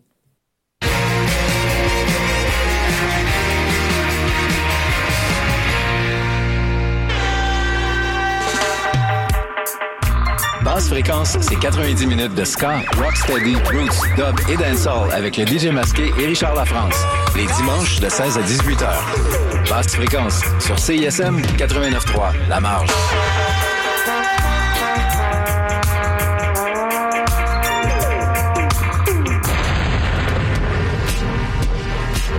Basse 10.64 10.89
fréquence, 10.89 11.38
c'est 11.41 11.59
90 11.59 12.05
minutes 12.05 12.36
de 12.36 12.43
ska, 12.45 12.82
rocksteady, 12.97 13.55
roots, 13.55 14.16
dub 14.16 14.39
et 14.47 14.57
dancehall 14.57 15.12
avec 15.12 15.38
le 15.38 15.45
DJ 15.45 15.68
masqué 15.68 16.12
et 16.20 16.26
Richard 16.28 16.53
Lafrance. 16.53 16.95
Les 17.36 17.47
dimanches 17.47 17.99
de 17.99 18.07
16 18.07 18.38
à 18.38 18.41
18 18.41 18.82
heures. 18.84 19.05
Basse 19.70 19.95
fréquence 19.95 20.41
sur 20.59 20.78
CISM 20.78 21.41
89.3, 21.57 22.47
La 22.47 22.59
Marge. 22.59 22.89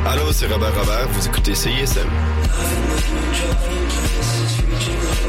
Allô, 0.07 0.33
c'est 0.33 0.47
Robert 0.47 0.75
Robert, 0.79 1.09
vous 1.11 1.27
écoutez 1.27 1.55
CISM. 1.55 2.09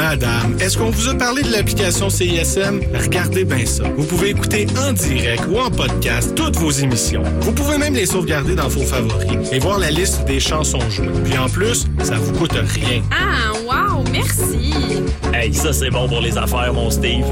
Madame, 0.00 0.56
est-ce 0.60 0.78
qu'on 0.78 0.88
vous 0.88 1.08
a 1.08 1.14
parlé 1.14 1.42
de 1.42 1.52
l'application 1.52 2.08
CISM? 2.08 2.80
Regardez 2.94 3.44
bien 3.44 3.66
ça. 3.66 3.84
Vous 3.98 4.04
pouvez 4.04 4.30
écouter 4.30 4.66
en 4.78 4.94
direct 4.94 5.44
ou 5.50 5.58
en 5.58 5.70
podcast 5.70 6.34
toutes 6.34 6.56
vos 6.56 6.70
émissions. 6.70 7.22
Vous 7.42 7.52
pouvez 7.52 7.76
même 7.76 7.92
les 7.92 8.06
sauvegarder 8.06 8.54
dans 8.54 8.68
vos 8.68 8.82
favoris 8.82 9.52
et 9.52 9.58
voir 9.58 9.78
la 9.78 9.90
liste 9.90 10.24
des 10.24 10.40
chansons 10.40 10.80
jouées. 10.88 11.10
Puis 11.22 11.36
en 11.36 11.50
plus, 11.50 11.84
ça 12.02 12.14
vous 12.16 12.32
coûte 12.32 12.54
rien. 12.54 13.02
Ah, 13.10 13.52
wow, 13.66 14.02
merci. 14.10 14.72
Hey, 15.34 15.52
ça 15.52 15.74
c'est 15.74 15.90
bon 15.90 16.08
pour 16.08 16.22
les 16.22 16.38
affaires, 16.38 16.72
mon 16.72 16.90
Steve. 16.90 17.26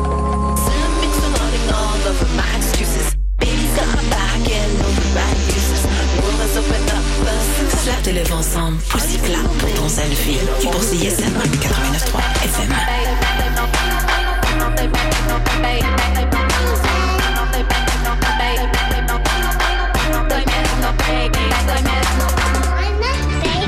Clap 7.84 8.02
tes 8.02 8.12
lèvres 8.12 8.36
ensemble, 8.36 8.76
aussi 8.94 9.16
clap 9.20 9.48
pour 9.58 9.72
ton 9.72 9.88
selfie. 9.88 10.36
Puis 10.58 10.68
pour 10.68 10.82
CISM 10.82 11.32
89.3 11.32 12.27
FM. 12.48 12.88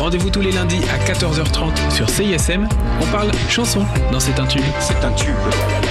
Rendez-vous 0.00 0.30
tous 0.30 0.40
les 0.40 0.52
lundis 0.52 0.80
à 0.88 1.12
14h30 1.12 1.90
sur 1.90 2.08
CISM. 2.08 2.66
On 3.02 3.06
parle 3.12 3.30
chansons 3.50 3.84
dans 4.10 4.18
C'est 4.18 4.40
un 4.40 4.46
tube. 4.46 4.62
C'est 4.80 5.04
un 5.04 5.12
tube. 5.12 5.34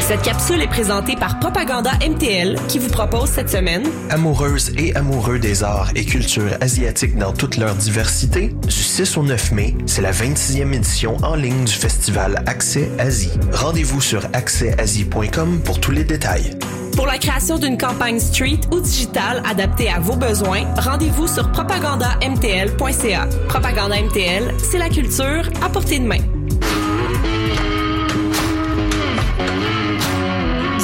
Cette 0.01 0.23
capsule 0.23 0.59
est 0.63 0.67
présentée 0.67 1.15
par 1.15 1.39
Propaganda 1.39 1.91
MTL 2.01 2.57
qui 2.67 2.79
vous 2.79 2.89
propose 2.89 3.29
cette 3.29 3.51
semaine 3.51 3.83
Amoureuses 4.09 4.71
et 4.79 4.95
amoureux 4.95 5.37
des 5.37 5.63
arts 5.63 5.91
et 5.93 6.05
cultures 6.05 6.57
asiatiques 6.59 7.19
dans 7.19 7.33
toute 7.33 7.57
leur 7.57 7.75
diversité, 7.75 8.47
du 8.47 8.71
6 8.71 9.15
au 9.17 9.21
9 9.21 9.51
mai, 9.51 9.75
c'est 9.85 10.01
la 10.01 10.11
26e 10.11 10.73
édition 10.73 11.17
en 11.21 11.35
ligne 11.35 11.65
du 11.65 11.73
festival 11.73 12.41
Accès 12.47 12.89
Asie. 12.97 13.37
Rendez-vous 13.53 14.01
sur 14.01 14.25
accèsasie.com 14.33 15.61
pour 15.63 15.79
tous 15.79 15.91
les 15.91 16.03
détails. 16.03 16.57
Pour 16.99 17.07
la 17.07 17.17
création 17.17 17.57
d'une 17.57 17.77
campagne 17.77 18.19
street 18.19 18.59
ou 18.73 18.81
digitale 18.81 19.41
adaptée 19.49 19.89
à 19.89 20.01
vos 20.01 20.17
besoins, 20.17 20.63
rendez-vous 20.75 21.27
sur 21.27 21.49
propagandamtl.ca. 21.49 23.25
Propaganda 23.47 24.01
MTL, 24.01 24.53
c'est 24.57 24.79
la 24.79 24.89
culture 24.89 25.49
à 25.63 25.69
portée 25.69 25.99
de 25.99 26.05
main. 26.05 26.17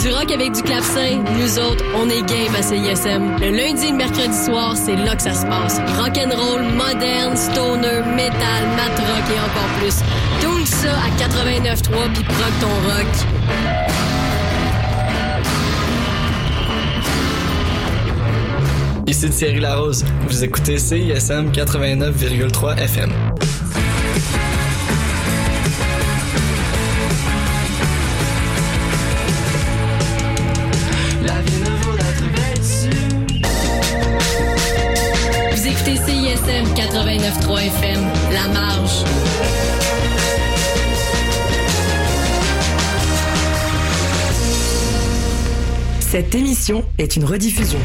Du 0.01 0.09
rock 0.13 0.31
avec 0.31 0.53
du 0.53 0.61
clavecin, 0.61 1.21
nous 1.37 1.59
autres, 1.59 1.83
on 1.97 2.07
est 2.07 2.21
game 2.21 2.55
à 2.57 2.61
CISM. 2.61 3.35
Le 3.41 3.49
lundi 3.49 3.87
et 3.87 3.91
le 3.91 3.97
mercredi 3.97 4.37
soir, 4.37 4.73
c'est 4.77 4.95
là 4.95 5.17
que 5.17 5.21
ça 5.21 5.33
se 5.33 5.45
passe. 5.45 5.81
Rock'n'roll, 5.99 6.63
moderne, 6.77 7.35
stoner, 7.35 8.03
metal, 8.15 8.63
mat 8.77 8.97
rock 8.99 9.35
et 9.35 9.39
encore 9.41 9.79
plus. 9.81 9.95
Tout 10.39 10.65
ça 10.65 10.93
à 10.93 11.09
89.3 11.21 12.13
puis 12.13 12.23
proc 12.23 12.53
ton 12.61 12.69
rock. 12.87 13.84
Ici 19.07 19.29
Thierry 19.29 19.59
Larose. 19.59 20.03
Vous 20.27 20.43
écoutez 20.43 20.79
CISM 20.79 21.51
89,3 21.51 22.77
FM. 22.79 23.11
La 31.23 31.41
vie 31.41 31.59
ne 31.59 31.69
vaut 31.83 31.95
d'être 31.95 32.25
vêtue. 32.33 32.97
Vous 35.51 35.67
écoutez 35.67 35.95
CISM 35.97 36.65
89.3 36.73 37.59
FM, 37.67 38.01
La 38.33 38.47
Marge. 38.53 39.03
Cette 45.99 46.33
émission 46.33 46.85
est 46.97 47.15
une 47.17 47.25
rediffusion. 47.25 47.79